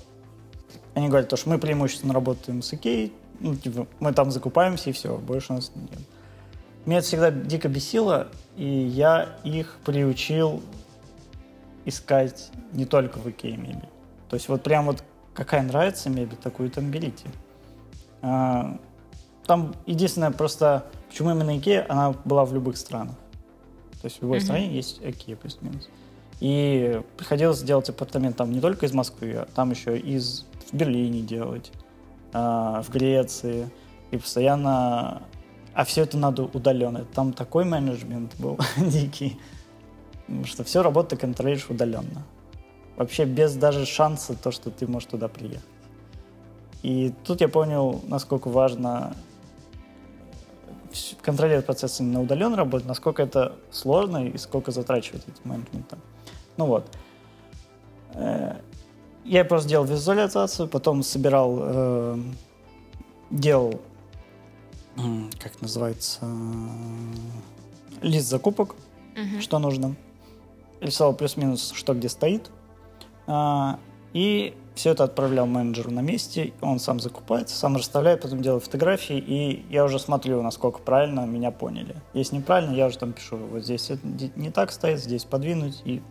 Они 0.94 1.08
говорят, 1.08 1.28
то, 1.28 1.36
что 1.36 1.50
мы 1.50 1.58
преимущественно 1.58 2.14
работаем 2.14 2.62
с 2.62 2.72
Икеей, 2.72 3.12
ну, 3.40 3.54
типа, 3.54 3.86
мы 4.00 4.12
там 4.12 4.30
закупаемся 4.30 4.90
и 4.90 4.92
все, 4.92 5.16
больше 5.18 5.52
у 5.52 5.56
нас 5.56 5.70
нет. 5.74 6.00
Меня 6.86 6.98
это 6.98 7.06
всегда 7.06 7.30
дико 7.30 7.68
бесило, 7.68 8.28
и 8.56 8.66
я 8.66 9.36
их 9.44 9.78
приучил 9.84 10.62
искать 11.84 12.50
не 12.72 12.84
только 12.84 13.18
в 13.18 13.28
Икее 13.28 13.56
мебель. 13.56 13.88
То 14.28 14.34
есть 14.34 14.48
вот 14.48 14.62
прям 14.62 14.86
вот 14.86 15.02
какая 15.34 15.62
нравится 15.62 16.10
мебель, 16.10 16.36
такую 16.36 16.70
там 16.70 16.90
берите. 16.90 17.26
А, 18.22 18.78
там 19.46 19.74
единственное 19.86 20.30
просто, 20.30 20.86
почему 21.08 21.30
именно 21.30 21.56
Икея, 21.56 21.86
она 21.88 22.14
была 22.24 22.44
в 22.44 22.54
любых 22.54 22.76
странах. 22.76 23.14
То 24.00 24.06
есть 24.06 24.18
в 24.18 24.22
любой 24.22 24.38
mm-hmm. 24.38 24.42
стране 24.42 24.74
есть 24.74 25.00
Икея 25.02 25.36
плюс-минус. 25.36 25.88
И 26.40 27.00
приходилось 27.16 27.62
делать 27.62 27.88
апартамент 27.88 28.36
там 28.36 28.52
не 28.52 28.60
только 28.60 28.86
из 28.86 28.92
Москвы, 28.92 29.32
а 29.34 29.48
там 29.54 29.70
еще 29.70 29.96
из 29.98 30.44
в 30.70 30.74
Берлине 30.74 31.20
делать, 31.22 31.70
а, 32.32 32.82
в 32.82 32.90
Греции. 32.90 33.70
И 34.10 34.18
постоянно... 34.18 35.22
А 35.76 35.84
все 35.84 36.04
это 36.04 36.16
надо 36.16 36.44
удаленно. 36.44 37.04
Там 37.04 37.34
такой 37.34 37.66
менеджмент 37.66 38.34
был 38.38 38.58
дикий, 38.78 39.38
что 40.44 40.64
все 40.64 40.82
работу 40.82 41.10
ты 41.10 41.16
контролируешь 41.18 41.68
удаленно. 41.68 42.24
Вообще 42.96 43.26
без 43.26 43.54
даже 43.54 43.84
шанса 43.84 44.34
то, 44.34 44.50
что 44.50 44.70
ты 44.70 44.86
можешь 44.86 45.10
туда 45.10 45.28
приехать. 45.28 45.68
И 46.82 47.12
тут 47.24 47.42
я 47.42 47.48
понял, 47.48 48.00
насколько 48.08 48.48
важно 48.48 49.14
контролировать 51.20 51.66
процессы 51.66 52.02
на 52.02 52.22
удаленной 52.22 52.56
работе, 52.56 52.86
насколько 52.88 53.22
это 53.22 53.56
сложно 53.70 54.26
и 54.26 54.38
сколько 54.38 54.70
затрачивает 54.70 55.24
этим 55.28 55.42
менеджментом. 55.44 56.00
Ну 56.56 56.64
вот. 56.64 56.88
Э, 58.14 58.56
я 59.26 59.44
просто 59.44 59.68
делал 59.68 59.84
визуализацию, 59.84 60.68
потом 60.68 61.02
собирал, 61.02 61.58
э, 61.60 62.18
делал, 63.30 63.82
как 65.38 65.60
называется, 65.60 66.26
лист 68.02 68.28
закупок, 68.28 68.74
uh-huh. 69.14 69.40
что 69.40 69.58
нужно. 69.58 69.96
Рисовал 70.80 71.14
плюс-минус, 71.14 71.72
что 71.74 71.94
где 71.94 72.08
стоит. 72.08 72.50
А, 73.26 73.78
и 74.12 74.54
все 74.74 74.90
это 74.90 75.04
отправлял 75.04 75.46
менеджеру 75.46 75.90
на 75.90 76.00
месте, 76.00 76.52
он 76.60 76.78
сам 76.78 77.00
закупается, 77.00 77.56
сам 77.56 77.76
расставляет, 77.76 78.20
потом 78.20 78.42
делает 78.42 78.62
фотографии, 78.62 79.16
и 79.16 79.66
я 79.70 79.84
уже 79.84 79.98
смотрю, 79.98 80.42
насколько 80.42 80.78
правильно 80.78 81.26
меня 81.26 81.50
поняли. 81.50 81.96
Если 82.12 82.36
неправильно, 82.36 82.74
я 82.74 82.86
уже 82.86 82.98
там 82.98 83.14
пишу, 83.14 83.36
вот 83.36 83.64
здесь 83.64 83.90
это 83.90 84.06
не 84.36 84.50
так 84.50 84.70
стоит, 84.70 85.00
здесь 85.00 85.24
подвинуть, 85.24 85.80
и 85.84 86.02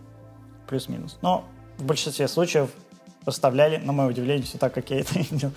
плюс-минус. 0.68 1.20
Но 1.22 1.46
в 1.78 1.86
большинстве 1.86 2.28
случаев 2.28 2.72
расставляли, 3.26 3.78
на 3.78 3.92
мое 3.92 4.10
удивление, 4.10 4.44
все 4.44 4.58
так, 4.58 4.74
как 4.74 4.90
я 4.90 5.00
это 5.00 5.20
видел. 5.20 5.52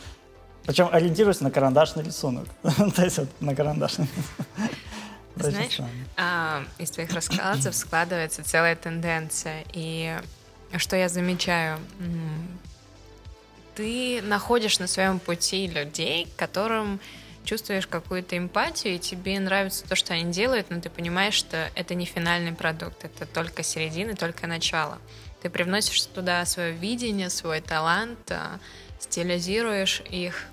Причем 0.68 0.90
ориентируясь 0.92 1.40
на 1.40 1.50
карандашный 1.50 2.04
рисунок. 2.04 2.46
То 2.94 3.02
есть 3.02 3.16
вот 3.16 3.28
на 3.40 3.54
карандашный 3.54 4.06
Знаешь, 5.34 5.80
а, 6.18 6.62
из 6.76 6.90
твоих 6.90 7.10
рассказов 7.14 7.74
складывается 7.74 8.44
целая 8.44 8.76
тенденция. 8.76 9.64
И 9.72 10.14
что 10.76 10.94
я 10.94 11.08
замечаю, 11.08 11.78
ты 13.76 14.20
находишь 14.20 14.78
на 14.78 14.86
своем 14.86 15.20
пути 15.20 15.68
людей, 15.68 16.28
которым 16.36 17.00
чувствуешь 17.44 17.86
какую-то 17.86 18.36
эмпатию, 18.36 18.96
и 18.96 18.98
тебе 18.98 19.40
нравится 19.40 19.88
то, 19.88 19.96
что 19.96 20.12
они 20.12 20.30
делают, 20.30 20.68
но 20.68 20.82
ты 20.82 20.90
понимаешь, 20.90 21.32
что 21.32 21.70
это 21.76 21.94
не 21.94 22.04
финальный 22.04 22.52
продукт, 22.52 23.06
это 23.06 23.24
только 23.24 23.62
середина, 23.62 24.16
только 24.16 24.46
начало. 24.46 24.98
Ты 25.40 25.48
привносишь 25.48 26.02
туда 26.02 26.44
свое 26.44 26.72
видение, 26.72 27.30
свой 27.30 27.62
талант, 27.62 28.18
а, 28.30 28.58
стилизируешь 29.00 30.02
их, 30.10 30.44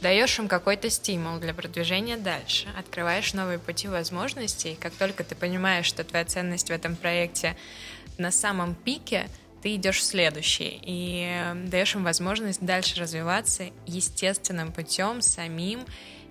даешь 0.00 0.38
им 0.38 0.48
какой-то 0.48 0.90
стимул 0.90 1.38
для 1.38 1.54
продвижения 1.54 2.16
дальше, 2.16 2.68
открываешь 2.78 3.34
новые 3.34 3.58
пути 3.58 3.88
возможностей, 3.88 4.76
как 4.80 4.92
только 4.94 5.24
ты 5.24 5.34
понимаешь, 5.34 5.86
что 5.86 6.04
твоя 6.04 6.24
ценность 6.24 6.68
в 6.68 6.72
этом 6.72 6.96
проекте 6.96 7.56
на 8.18 8.30
самом 8.30 8.74
пике– 8.74 9.28
ты 9.66 9.74
идешь 9.74 9.98
в 9.98 10.04
следующий. 10.04 10.80
И 10.84 11.28
даешь 11.66 11.96
им 11.96 12.04
возможность 12.04 12.64
дальше 12.64 13.00
развиваться 13.00 13.64
естественным 13.84 14.70
путем, 14.70 15.20
самим. 15.20 15.84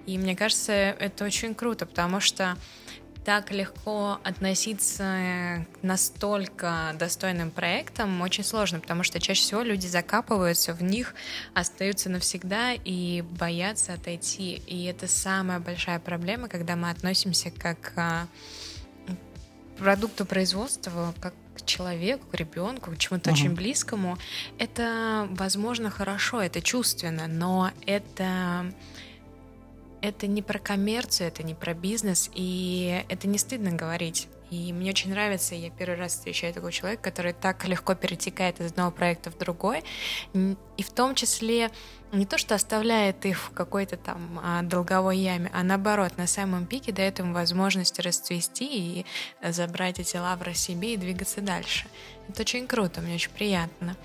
И 0.06 0.18
мне 0.18 0.38
кажется, 0.38 0.72
это 0.72 1.26
очень 1.26 1.54
круто, 1.54 1.86
потому 1.86 2.22
что 2.22 2.58
так 3.26 3.52
легко 3.52 4.20
относиться 4.24 5.66
к 5.74 5.84
настолько 5.84 6.96
достойным 7.00 7.50
проектам 7.50 8.22
очень 8.22 8.44
сложно, 8.44 8.80
потому 8.80 9.02
что 9.02 9.20
чаще 9.20 9.42
всего 9.42 9.62
люди 9.62 9.88
закапываются 9.88 10.74
в 10.74 10.84
них, 10.84 11.16
остаются 11.56 12.10
навсегда 12.10 12.74
и 12.74 13.24
боятся 13.24 13.94
отойти. 13.94 14.62
И 14.68 14.86
это 14.86 15.08
самая 15.08 15.60
большая 15.60 16.00
проблема, 16.00 16.48
когда 16.48 16.76
мы 16.76 16.92
относимся 16.92 17.50
как 17.50 17.94
а, 17.96 18.28
к 19.08 19.80
продукту 19.80 20.26
производства, 20.26 21.14
как 21.20 21.34
к 21.56 21.66
человеку, 21.66 22.28
к 22.28 22.36
ребенку, 22.36 22.92
к 22.92 22.98
чему-то 22.98 23.32
uh-huh. 23.32 23.34
очень 23.34 23.56
близкому, 23.56 24.20
это, 24.60 25.28
возможно, 25.32 25.90
хорошо, 25.90 26.42
это 26.42 26.62
чувственно, 26.62 27.28
но 27.28 27.72
это 27.88 28.72
это 30.02 30.28
не 30.28 30.42
про 30.42 30.60
коммерцию, 30.60 31.28
это 31.28 31.44
не 31.44 31.54
про 31.54 31.74
бизнес, 31.74 32.30
и 32.34 33.04
это 33.10 33.28
не 33.28 33.38
стыдно 33.38 33.72
говорить. 33.72 34.28
И 34.52 34.72
мне 34.74 34.92
очень 34.92 35.10
нравится, 35.10 35.56
я 35.56 35.72
первый 35.72 35.98
раз 35.98 36.14
встречаю 36.14 36.54
такого 36.54 36.72
человека, 36.72 37.02
который 37.02 37.34
так 37.34 37.66
легко 37.68 37.96
перетекает 37.96 38.60
из 38.62 38.72
одного 38.72 38.92
проекта 38.92 39.32
в 39.32 39.38
другой, 39.38 39.84
и 40.34 40.84
в 40.84 40.92
том 40.92 41.16
числе 41.16 41.72
не 42.12 42.26
то, 42.26 42.38
что 42.38 42.54
оставляет 42.54 43.26
их 43.26 43.40
в 43.40 43.50
какой-то 43.52 43.98
там 43.98 44.40
а, 44.42 44.62
долговой 44.62 45.18
яме, 45.18 45.50
а 45.54 45.64
наоборот, 45.64 46.18
на 46.18 46.28
самом 46.28 46.68
пике 46.68 46.92
дает 46.92 47.20
им 47.20 47.34
возможность 47.34 48.00
расцвести 48.00 48.68
и 49.02 49.06
забрать 49.52 50.00
эти 50.00 50.16
лавры 50.16 50.54
себе 50.54 50.94
и 50.94 50.98
двигаться 50.98 51.42
дальше. 51.42 51.88
Это 52.30 52.42
очень 52.44 52.68
круто, 52.68 53.02
мне 53.02 53.16
очень 53.16 53.32
приятно. 53.32 53.98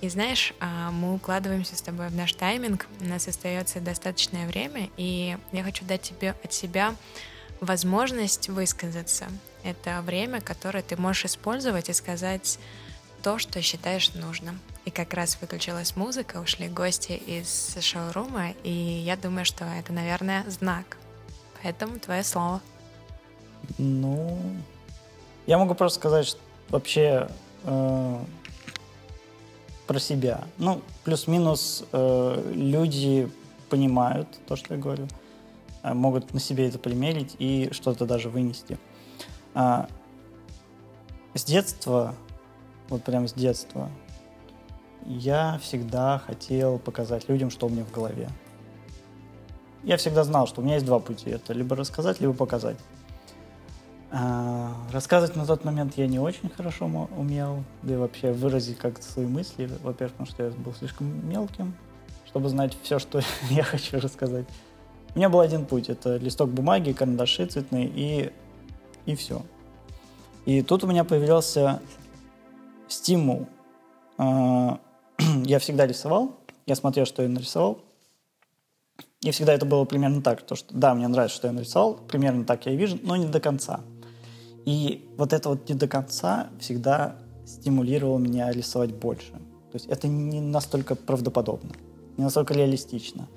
И 0.00 0.08
знаешь, 0.08 0.54
а, 0.60 0.90
мы 0.92 1.14
укладываемся 1.14 1.76
с 1.76 1.82
тобой 1.82 2.08
в 2.08 2.14
наш 2.14 2.32
тайминг, 2.32 2.86
у 3.00 3.04
нас 3.04 3.26
остается 3.26 3.80
достаточное 3.80 4.46
время, 4.46 4.90
и 4.96 5.36
я 5.50 5.62
хочу 5.64 5.84
дать 5.84 6.02
тебе 6.02 6.36
от 6.44 6.52
себя 6.52 6.94
возможность 7.60 8.48
высказаться. 8.48 9.26
Это 9.64 10.00
время, 10.02 10.40
которое 10.40 10.82
ты 10.82 10.96
можешь 10.96 11.24
использовать 11.24 11.88
и 11.88 11.92
сказать 11.92 12.60
то, 13.22 13.38
что 13.38 13.60
считаешь 13.60 14.14
нужным. 14.14 14.60
И 14.84 14.90
как 14.90 15.12
раз 15.14 15.36
выключилась 15.40 15.96
музыка, 15.96 16.38
ушли 16.38 16.68
гости 16.68 17.12
из 17.12 17.76
шоурума, 17.80 18.52
и 18.62 18.70
я 18.70 19.16
думаю, 19.16 19.44
что 19.44 19.64
это, 19.64 19.92
наверное, 19.92 20.48
знак. 20.48 20.96
Поэтому 21.60 21.98
твое 21.98 22.22
слово. 22.22 22.60
Ну, 23.76 24.40
я 25.46 25.58
могу 25.58 25.74
просто 25.74 25.98
сказать, 25.98 26.26
что 26.26 26.38
вообще 26.70 27.28
э, 27.64 28.24
про 29.88 29.98
себя. 29.98 30.44
Ну, 30.58 30.82
плюс-минус 31.04 31.84
э, 31.92 32.52
люди 32.54 33.28
понимают 33.70 34.28
то, 34.46 34.54
что 34.54 34.74
я 34.74 34.80
говорю, 34.80 35.08
э, 35.82 35.94
могут 35.94 36.34
на 36.34 36.40
себе 36.40 36.68
это 36.68 36.78
примерить 36.78 37.34
и 37.38 37.70
что-то 37.72 38.04
даже 38.04 38.28
вынести. 38.28 38.78
А, 39.54 39.88
с 41.32 41.42
детства, 41.42 42.14
вот 42.90 43.02
прям 43.02 43.26
с 43.26 43.32
детства, 43.32 43.90
я 45.06 45.58
всегда 45.62 46.18
хотел 46.18 46.78
показать 46.78 47.26
людям, 47.30 47.50
что 47.50 47.66
у 47.66 47.70
меня 47.70 47.84
в 47.84 47.90
голове. 47.90 48.28
Я 49.84 49.96
всегда 49.96 50.22
знал, 50.22 50.46
что 50.46 50.60
у 50.60 50.64
меня 50.64 50.74
есть 50.74 50.86
два 50.86 50.98
пути. 50.98 51.30
Это 51.30 51.54
либо 51.54 51.74
рассказать, 51.74 52.20
либо 52.20 52.34
показать. 52.34 52.76
А, 54.10 54.74
рассказывать 54.90 55.36
на 55.36 55.44
тот 55.44 55.64
момент 55.64 55.98
я 55.98 56.06
не 56.06 56.18
очень 56.18 56.48
хорошо 56.48 56.86
умел, 57.16 57.62
да 57.82 57.94
и 57.94 57.96
вообще 57.96 58.32
выразить 58.32 58.78
как-то 58.78 59.02
свои 59.04 59.26
мысли. 59.26 59.70
Во-первых, 59.82 60.12
потому 60.16 60.26
что 60.26 60.44
я 60.44 60.50
был 60.50 60.72
слишком 60.74 61.28
мелким, 61.28 61.74
чтобы 62.26 62.48
знать 62.48 62.76
все, 62.82 62.98
что 62.98 63.20
я 63.50 63.62
хочу 63.62 64.00
рассказать. 64.00 64.46
У 65.14 65.18
меня 65.18 65.28
был 65.28 65.40
один 65.40 65.66
путь. 65.66 65.88
Это 65.88 66.16
листок 66.16 66.50
бумаги, 66.50 66.92
карандаши 66.92 67.46
цветные 67.46 67.86
и, 67.86 68.32
и 69.04 69.14
все. 69.14 69.42
И 70.46 70.62
тут 70.62 70.84
у 70.84 70.86
меня 70.86 71.04
появился 71.04 71.82
стимул. 72.88 73.46
А, 74.16 74.80
я 75.44 75.58
всегда 75.58 75.86
рисовал, 75.86 76.38
я 76.64 76.76
смотрел, 76.76 77.04
что 77.04 77.22
я 77.22 77.28
нарисовал, 77.28 77.82
и 79.20 79.30
всегда 79.32 79.52
это 79.52 79.66
было 79.66 79.84
примерно 79.84 80.22
так, 80.22 80.42
то, 80.42 80.54
что 80.54 80.72
да, 80.74 80.94
мне 80.94 81.08
нравится, 81.08 81.36
что 81.36 81.48
я 81.48 81.52
нарисовал, 81.52 81.96
примерно 81.96 82.44
так 82.44 82.66
я 82.66 82.72
и 82.72 82.76
вижу, 82.76 82.98
но 83.02 83.16
не 83.16 83.26
до 83.26 83.40
конца. 83.40 83.80
И 84.68 85.08
вот 85.16 85.32
это 85.32 85.48
вот 85.48 85.66
не 85.70 85.74
до 85.74 85.88
конца 85.88 86.48
всегда 86.60 87.16
стимулировало 87.46 88.18
меня 88.18 88.52
рисовать 88.52 88.94
больше. 88.94 89.32
То 89.32 89.76
есть 89.76 89.86
это 89.86 90.08
не 90.08 90.42
настолько 90.42 90.94
правдоподобно, 90.94 91.70
не 92.18 92.24
настолько 92.24 92.52
реалистично. 92.52 93.30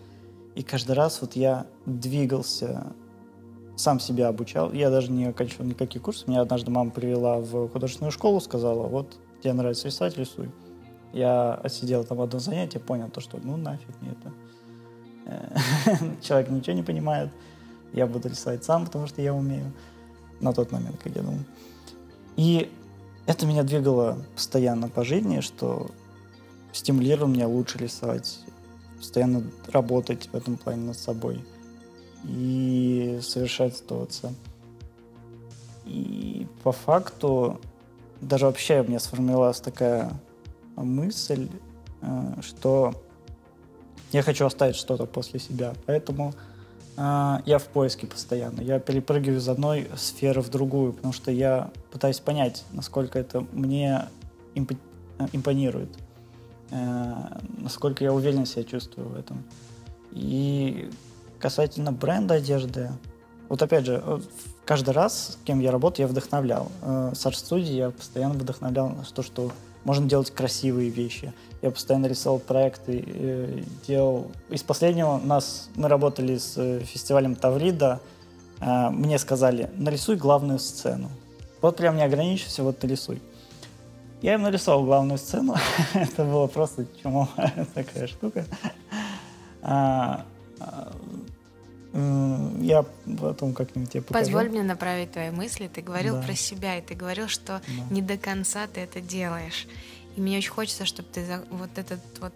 И 0.56 0.62
каждый 0.62 0.92
раз 0.92 1.22
вот 1.22 1.38
я 1.38 1.68
двигался, 1.86 2.88
сам 3.78 4.02
себя 4.02 4.28
обучал. 4.28 4.74
Я 4.74 4.90
даже 4.90 5.10
не 5.10 5.24
окончил 5.24 5.64
никакие 5.64 6.02
курсы. 6.02 6.26
Меня 6.28 6.42
однажды 6.42 6.70
мама 6.70 6.92
привела 6.92 7.38
в 7.38 7.70
художественную 7.70 8.12
школу, 8.12 8.42
сказала, 8.42 8.88
вот 8.88 9.16
тебе 9.42 9.54
нравится 9.54 9.88
рисовать, 9.88 10.18
рисуй. 10.18 10.52
Я 11.14 11.54
отсидел 11.54 12.04
там 12.04 12.20
одно 12.20 12.40
занятие, 12.40 12.80
понял 12.80 13.08
то, 13.08 13.22
что 13.22 13.40
ну 13.42 13.56
нафиг 13.56 14.02
мне 14.02 14.12
это. 14.12 16.18
Человек 16.22 16.50
ничего 16.50 16.76
не 16.76 16.84
понимает. 16.84 17.30
Я 17.94 18.06
буду 18.06 18.28
рисовать 18.28 18.66
сам, 18.66 18.84
потому 18.84 19.08
что 19.08 19.22
я 19.22 19.34
умею. 19.34 19.72
На 20.42 20.54
тот 20.54 20.72
момент, 20.72 20.98
как 21.02 21.16
я 21.16 21.22
думал. 21.22 21.39
И 22.36 22.72
это 23.26 23.46
меня 23.46 23.64
двигало 23.64 24.18
постоянно 24.36 24.89
по 24.89 25.04
жизни, 25.04 25.42
что 25.42 25.92
стимулировало 26.74 27.32
меня 27.32 27.48
лучше 27.48 27.78
рисовать, 27.78 28.39
постоянно 28.98 29.44
работать 29.68 30.30
в 30.32 30.36
этом 30.36 30.58
плане 30.58 30.88
над 30.88 30.98
собой 30.98 31.44
и 32.24 33.20
совершенствоваться. 33.22 34.34
И 35.86 36.48
по 36.64 36.72
факту 36.72 37.60
даже 38.22 38.46
вообще 38.46 38.82
у 38.82 38.84
меня 38.84 39.00
сформировалась 39.00 39.60
такая 39.60 40.12
мысль, 40.76 41.50
э, 42.02 42.42
что 42.42 42.94
я 44.12 44.22
хочу 44.22 44.46
оставить 44.46 44.76
что-то 44.76 45.06
после 45.06 45.39
себя. 45.39 45.74
Поэтому 45.86 46.34
я 47.45 47.58
в 47.58 47.68
поиске 47.68 48.08
постоянно. 48.08 48.62
Я 48.62 48.80
перепрыгиваю 48.80 49.39
из 49.39 49.47
одной 49.47 49.89
сферы 49.95 50.41
в 50.41 50.49
другую, 50.49 50.93
потому 50.93 51.14
что 51.14 51.32
я 51.32 51.72
пытаюсь 51.91 52.20
понять, 52.20 52.66
насколько 52.72 53.18
это 53.18 53.45
мне 53.52 54.08
имп- 54.56 54.78
э, 55.20 55.28
импонирует, 55.32 55.89
э, 56.72 57.14
насколько 57.58 58.04
я 58.04 58.14
уверенно 58.14 58.45
себя 58.45 58.64
чувствую 58.64 59.10
в 59.10 59.16
этом. 59.16 59.43
И 60.12 60.89
касательно 61.39 61.91
бренда 61.91 62.36
одежды, 62.36 62.91
вот 63.49 63.62
опять 63.62 63.86
же, 63.86 64.22
каждый 64.66 64.93
раз, 64.93 65.34
с 65.34 65.45
кем 65.45 65.60
я 65.60 65.72
работаю, 65.72 66.06
я 66.06 66.12
вдохновлял. 66.12 66.72
Э, 66.82 67.14
с 67.16 67.26
арт-студии 67.26 67.74
я 67.74 67.89
постоянно 67.91 68.34
вдохновлял 68.34 68.89
на 68.89 69.04
то, 69.04 69.24
что 69.24 69.52
можно 69.84 70.08
делать 70.08 70.32
красивые 70.32 70.90
вещи. 70.90 71.34
Я 71.62 71.72
постоянно 71.72 72.08
рисовал 72.08 72.40
проекты, 72.40 73.04
э, 73.06 73.64
делал... 73.88 74.32
Из 74.50 74.64
последнего 74.64 75.18
нас... 75.18 75.70
Мы 75.76 75.88
работали 75.88 76.38
с 76.38 76.56
э, 76.58 76.82
фестивалем 76.82 77.36
Таврида. 77.36 78.00
Мне 78.60 79.18
сказали, 79.18 79.72
нарисуй 79.76 80.18
главную 80.18 80.60
сцену. 80.60 81.10
Вот 81.62 81.78
прям 81.78 81.96
не 81.96 82.04
ограничивайся, 82.04 82.62
вот 82.62 82.84
нарисуй. 82.84 83.20
Я 84.22 84.36
им 84.36 84.44
нарисовал 84.44 84.84
главную 84.84 85.18
сцену. 85.18 85.56
Это 85.96 86.26
было 86.26 86.46
просто 86.46 86.86
чумовая 87.02 87.68
такая 87.74 88.06
штука. 88.06 88.46
Я 91.94 92.86
потом 93.20 93.54
как-нибудь 93.54 93.92
тебе 93.92 94.02
покажу. 94.02 94.26
Позволь 94.26 94.50
мне 94.50 94.64
направить 94.64 95.12
твои 95.12 95.30
мысли. 95.30 95.70
Ты 95.74 95.82
говорил 95.82 96.16
да. 96.16 96.22
про 96.22 96.36
себя, 96.36 96.78
и 96.78 96.82
ты 96.82 96.96
говорил, 96.96 97.28
что 97.28 97.62
да. 97.68 97.94
не 97.94 98.02
до 98.02 98.18
конца 98.18 98.68
ты 98.68 98.80
это 98.80 99.02
делаешь. 99.02 99.68
И 100.16 100.22
мне 100.22 100.38
очень 100.38 100.52
хочется, 100.52 100.86
чтобы 100.86 101.10
ты 101.12 101.26
вот 101.50 101.78
этот 101.78 102.00
вот 102.20 102.34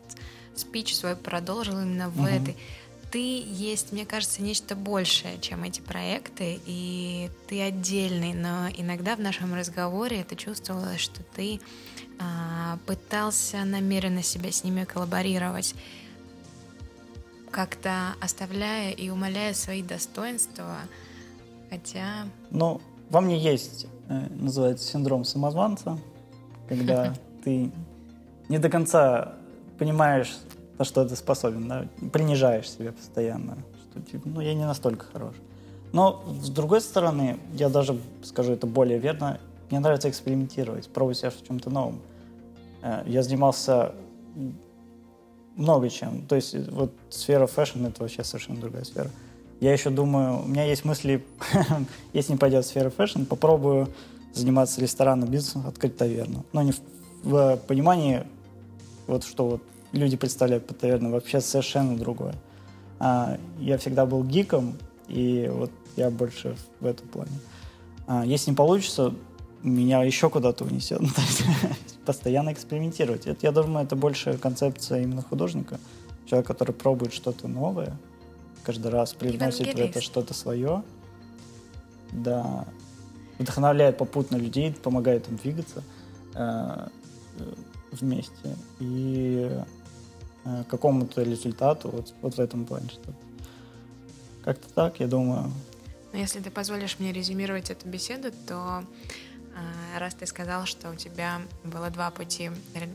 спич 0.56 0.96
свой 0.96 1.16
продолжил 1.16 1.80
именно 1.80 2.10
в 2.10 2.20
угу. 2.20 2.28
этой. 2.28 2.58
Ты 3.12 3.44
есть, 3.46 3.94
мне 3.94 4.06
кажется, 4.06 4.42
нечто 4.42 4.76
большее, 4.76 5.40
чем 5.40 5.64
эти 5.64 5.80
проекты, 5.80 6.60
и 6.66 7.30
ты 7.48 7.62
отдельный, 7.62 8.34
но 8.34 8.68
иногда 8.76 9.16
в 9.16 9.22
нашем 9.22 9.54
разговоре 9.54 10.20
это 10.20 10.36
чувствовалось, 10.36 11.00
что 11.00 11.24
ты 11.34 11.62
а, 12.20 12.78
пытался 12.86 13.64
намеренно 13.64 14.22
себя 14.22 14.52
с 14.52 14.66
ними 14.66 14.84
коллаборировать 14.84 15.76
как-то 17.56 18.16
оставляя 18.20 18.92
и 18.92 19.10
умаляя 19.10 19.54
свои 19.54 19.82
достоинства, 19.82 20.80
хотя... 21.70 22.26
Ну, 22.52 22.82
во 23.10 23.22
мне 23.22 23.38
есть, 23.40 23.88
э, 24.10 24.28
называется, 24.30 24.86
синдром 24.86 25.24
самозванца, 25.24 25.98
когда 26.68 27.14
ты 27.46 27.72
не 28.50 28.60
до 28.60 28.70
конца 28.70 29.36
понимаешь, 29.80 30.38
на 30.78 30.84
что 30.84 31.08
ты 31.08 31.16
способен, 31.16 31.70
да? 31.70 31.88
принижаешь 32.12 32.70
себя 32.70 32.92
постоянно, 32.92 33.58
что 33.90 34.02
типа, 34.02 34.28
ну, 34.28 34.42
я 34.42 34.54
не 34.54 34.66
настолько 34.66 35.06
хорош. 35.06 35.36
Но, 35.94 36.26
с 36.42 36.50
другой 36.50 36.82
стороны, 36.82 37.40
я 37.54 37.70
даже 37.70 37.98
скажу 38.24 38.52
это 38.52 38.68
более 38.68 39.00
верно, 39.00 39.40
мне 39.70 39.80
нравится 39.80 40.10
экспериментировать, 40.10 40.90
пробовать 40.90 41.20
себя 41.20 41.30
в 41.30 41.42
чем-то 41.48 41.70
новом. 41.70 42.02
Э, 42.82 43.04
я 43.06 43.24
занимался 43.24 43.94
много 45.56 45.90
чем. 45.90 46.26
То 46.28 46.36
есть 46.36 46.56
вот 46.70 46.94
сфера 47.10 47.48
fashion — 47.48 47.88
это 47.88 48.02
вообще 48.02 48.24
совершенно 48.24 48.60
другая 48.60 48.84
сфера. 48.84 49.10
Я 49.62 49.72
еще 49.72 49.90
думаю, 49.90 50.44
у 50.44 50.48
меня 50.48 50.66
есть 50.66 50.84
мысли, 50.86 51.26
если 52.14 52.34
не 52.34 52.38
пойдет 52.38 52.66
сфера 52.66 52.90
fashion, 52.90 53.24
попробую 53.24 53.88
заниматься 54.34 54.82
ресторанным 54.82 55.30
бизнесом, 55.30 55.66
открыть 55.66 55.96
таверну. 55.98 56.46
Но 56.52 56.62
не 56.62 56.74
в, 56.74 56.82
в 57.24 57.58
понимании, 57.68 58.24
вот 59.08 59.24
что 59.24 59.48
вот 59.48 59.64
люди 59.94 60.18
представляют 60.18 60.68
под 60.68 60.80
таверну, 60.80 61.12
вообще 61.12 61.40
совершенно 61.40 61.98
другое. 61.98 62.36
А, 63.00 63.38
я 63.60 63.78
всегда 63.78 64.06
был 64.06 64.24
гиком, 64.24 64.78
и 65.08 65.50
вот 65.52 65.72
я 65.96 66.10
больше 66.10 66.58
в 66.80 66.86
этом 66.86 67.08
плане. 67.08 67.40
А, 68.08 68.26
если 68.26 68.52
не 68.52 68.56
получится, 68.56 69.14
меня 69.64 70.04
еще 70.04 70.30
куда-то 70.30 70.66
унесет. 70.66 71.02
постоянно 72.06 72.54
экспериментировать. 72.54 73.28
Это, 73.28 73.40
я 73.46 73.52
думаю, 73.52 73.86
это 73.86 73.96
больше 73.96 74.38
концепция 74.38 75.02
именно 75.04 75.22
художника. 75.22 75.80
Человек, 76.26 76.48
который 76.48 76.74
пробует 76.74 77.14
что-то 77.14 77.48
новое, 77.48 77.98
каждый 78.64 78.92
раз 78.92 79.14
привносит 79.14 79.74
в 79.74 79.78
это 79.78 80.02
что-то 80.02 80.34
свое. 80.34 80.84
Да. 82.12 82.66
Вдохновляет 83.38 83.98
попутно 83.98 84.38
людей, 84.38 84.74
помогает 84.74 85.28
им 85.28 85.36
двигаться 85.38 85.84
э, 86.34 86.88
вместе. 87.92 88.56
И 88.80 89.52
э, 90.46 90.64
какому-то 90.70 91.22
результату 91.24 91.90
вот, 91.90 92.14
вот 92.22 92.36
в 92.36 92.40
этом 92.40 92.66
плане 92.66 92.88
что-то. 92.90 93.14
Как-то 94.44 94.70
так, 94.74 95.00
я 95.00 95.08
думаю. 95.08 95.52
Но 96.14 96.20
если 96.20 96.40
ты 96.40 96.50
позволишь 96.50 96.98
мне 97.00 97.12
резюмировать 97.12 97.70
эту 97.70 97.90
беседу, 97.90 98.32
то 98.48 98.86
раз 99.98 100.14
ты 100.14 100.26
сказал, 100.26 100.66
что 100.66 100.92
у 100.92 100.96
тебя 100.96 101.42
было 101.64 101.90
два 101.90 102.12
пути 102.12 102.52
э, 102.74 102.88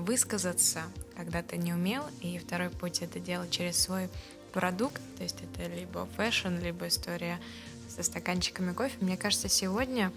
высказаться, 0.00 0.82
когда 1.16 1.42
ты 1.42 1.56
не 1.56 1.72
умел, 1.72 2.02
и 2.20 2.38
второй 2.38 2.70
путь 2.70 3.02
это 3.02 3.20
делать 3.20 3.50
через 3.50 3.78
свой 3.78 4.08
продукт, 4.52 5.00
то 5.16 5.22
есть 5.22 5.36
это 5.42 5.68
либо 5.68 6.06
fashion, 6.16 6.58
либо 6.58 6.88
история 6.88 7.38
со 7.88 8.02
стаканчиками 8.02 8.72
кофе. 8.72 8.96
Мне 9.00 9.16
кажется, 9.16 9.48
сегодня 9.48 10.12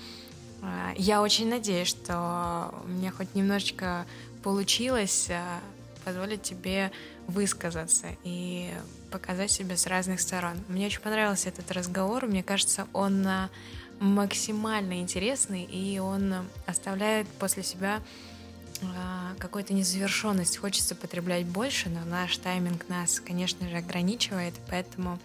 а, 0.62 0.93
я 0.95 1.22
очень 1.22 1.49
надеюсь, 1.49 1.88
что 1.88 2.74
мне 2.86 3.12
хоть 3.12 3.34
немножечко 3.36 4.06
получилось 4.43 5.28
а, 5.30 5.60
позволить 6.06 6.41
тебе 6.41 6.91
высказаться 7.28 8.08
и 8.24 8.72
показать 9.12 9.52
себя 9.52 9.78
с 9.78 9.86
разных 9.88 10.22
сторон. 10.22 10.58
Мне 10.68 10.88
очень 10.88 11.02
понравился 11.02 11.49
этот 11.49 11.72
разговор. 11.72 12.26
Мне 12.26 12.43
кажется, 12.43 12.88
он 12.93 13.28
максимально 14.02 14.99
интересный, 14.99 15.64
и 15.64 15.99
он 15.99 16.34
оставляет 16.66 17.28
после 17.28 17.62
себя 17.62 18.02
а, 18.82 19.36
какую-то 19.38 19.74
незавершенность. 19.74 20.58
Хочется 20.58 20.95
потреблять 20.95 21.45
больше, 21.45 21.89
но 21.89 22.04
наш 22.04 22.36
тайминг 22.38 22.89
нас, 22.89 23.20
конечно 23.20 23.70
же, 23.70 23.78
ограничивает, 23.78 24.56
поэтому 24.70 25.20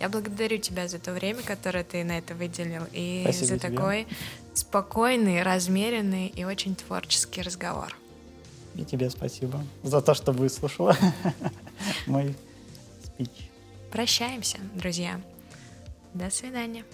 я 0.00 0.08
благодарю 0.08 0.58
тебя 0.58 0.88
за 0.88 0.98
то 0.98 1.12
время, 1.12 1.42
которое 1.42 1.84
ты 1.84 2.02
на 2.02 2.18
это 2.18 2.34
выделил, 2.34 2.82
и 2.92 3.20
Спасибо 3.22 3.46
за 3.46 3.58
тебе. 3.60 3.70
такой 3.70 4.06
спокойный, 4.54 5.42
размеренный 5.42 6.26
и 6.26 6.44
очень 6.44 6.74
творческий 6.74 7.42
разговор. 7.42 7.96
И 8.74 8.84
тебе 8.84 9.08
спасибо 9.08 9.64
за 9.84 10.02
то, 10.02 10.14
что 10.14 10.32
выслушала 10.32 10.96
мой 12.06 12.34
спич. 13.04 13.30
Прощаемся, 13.92 14.58
друзья. 14.74 15.20
До 16.12 16.28
свидания. 16.28 16.84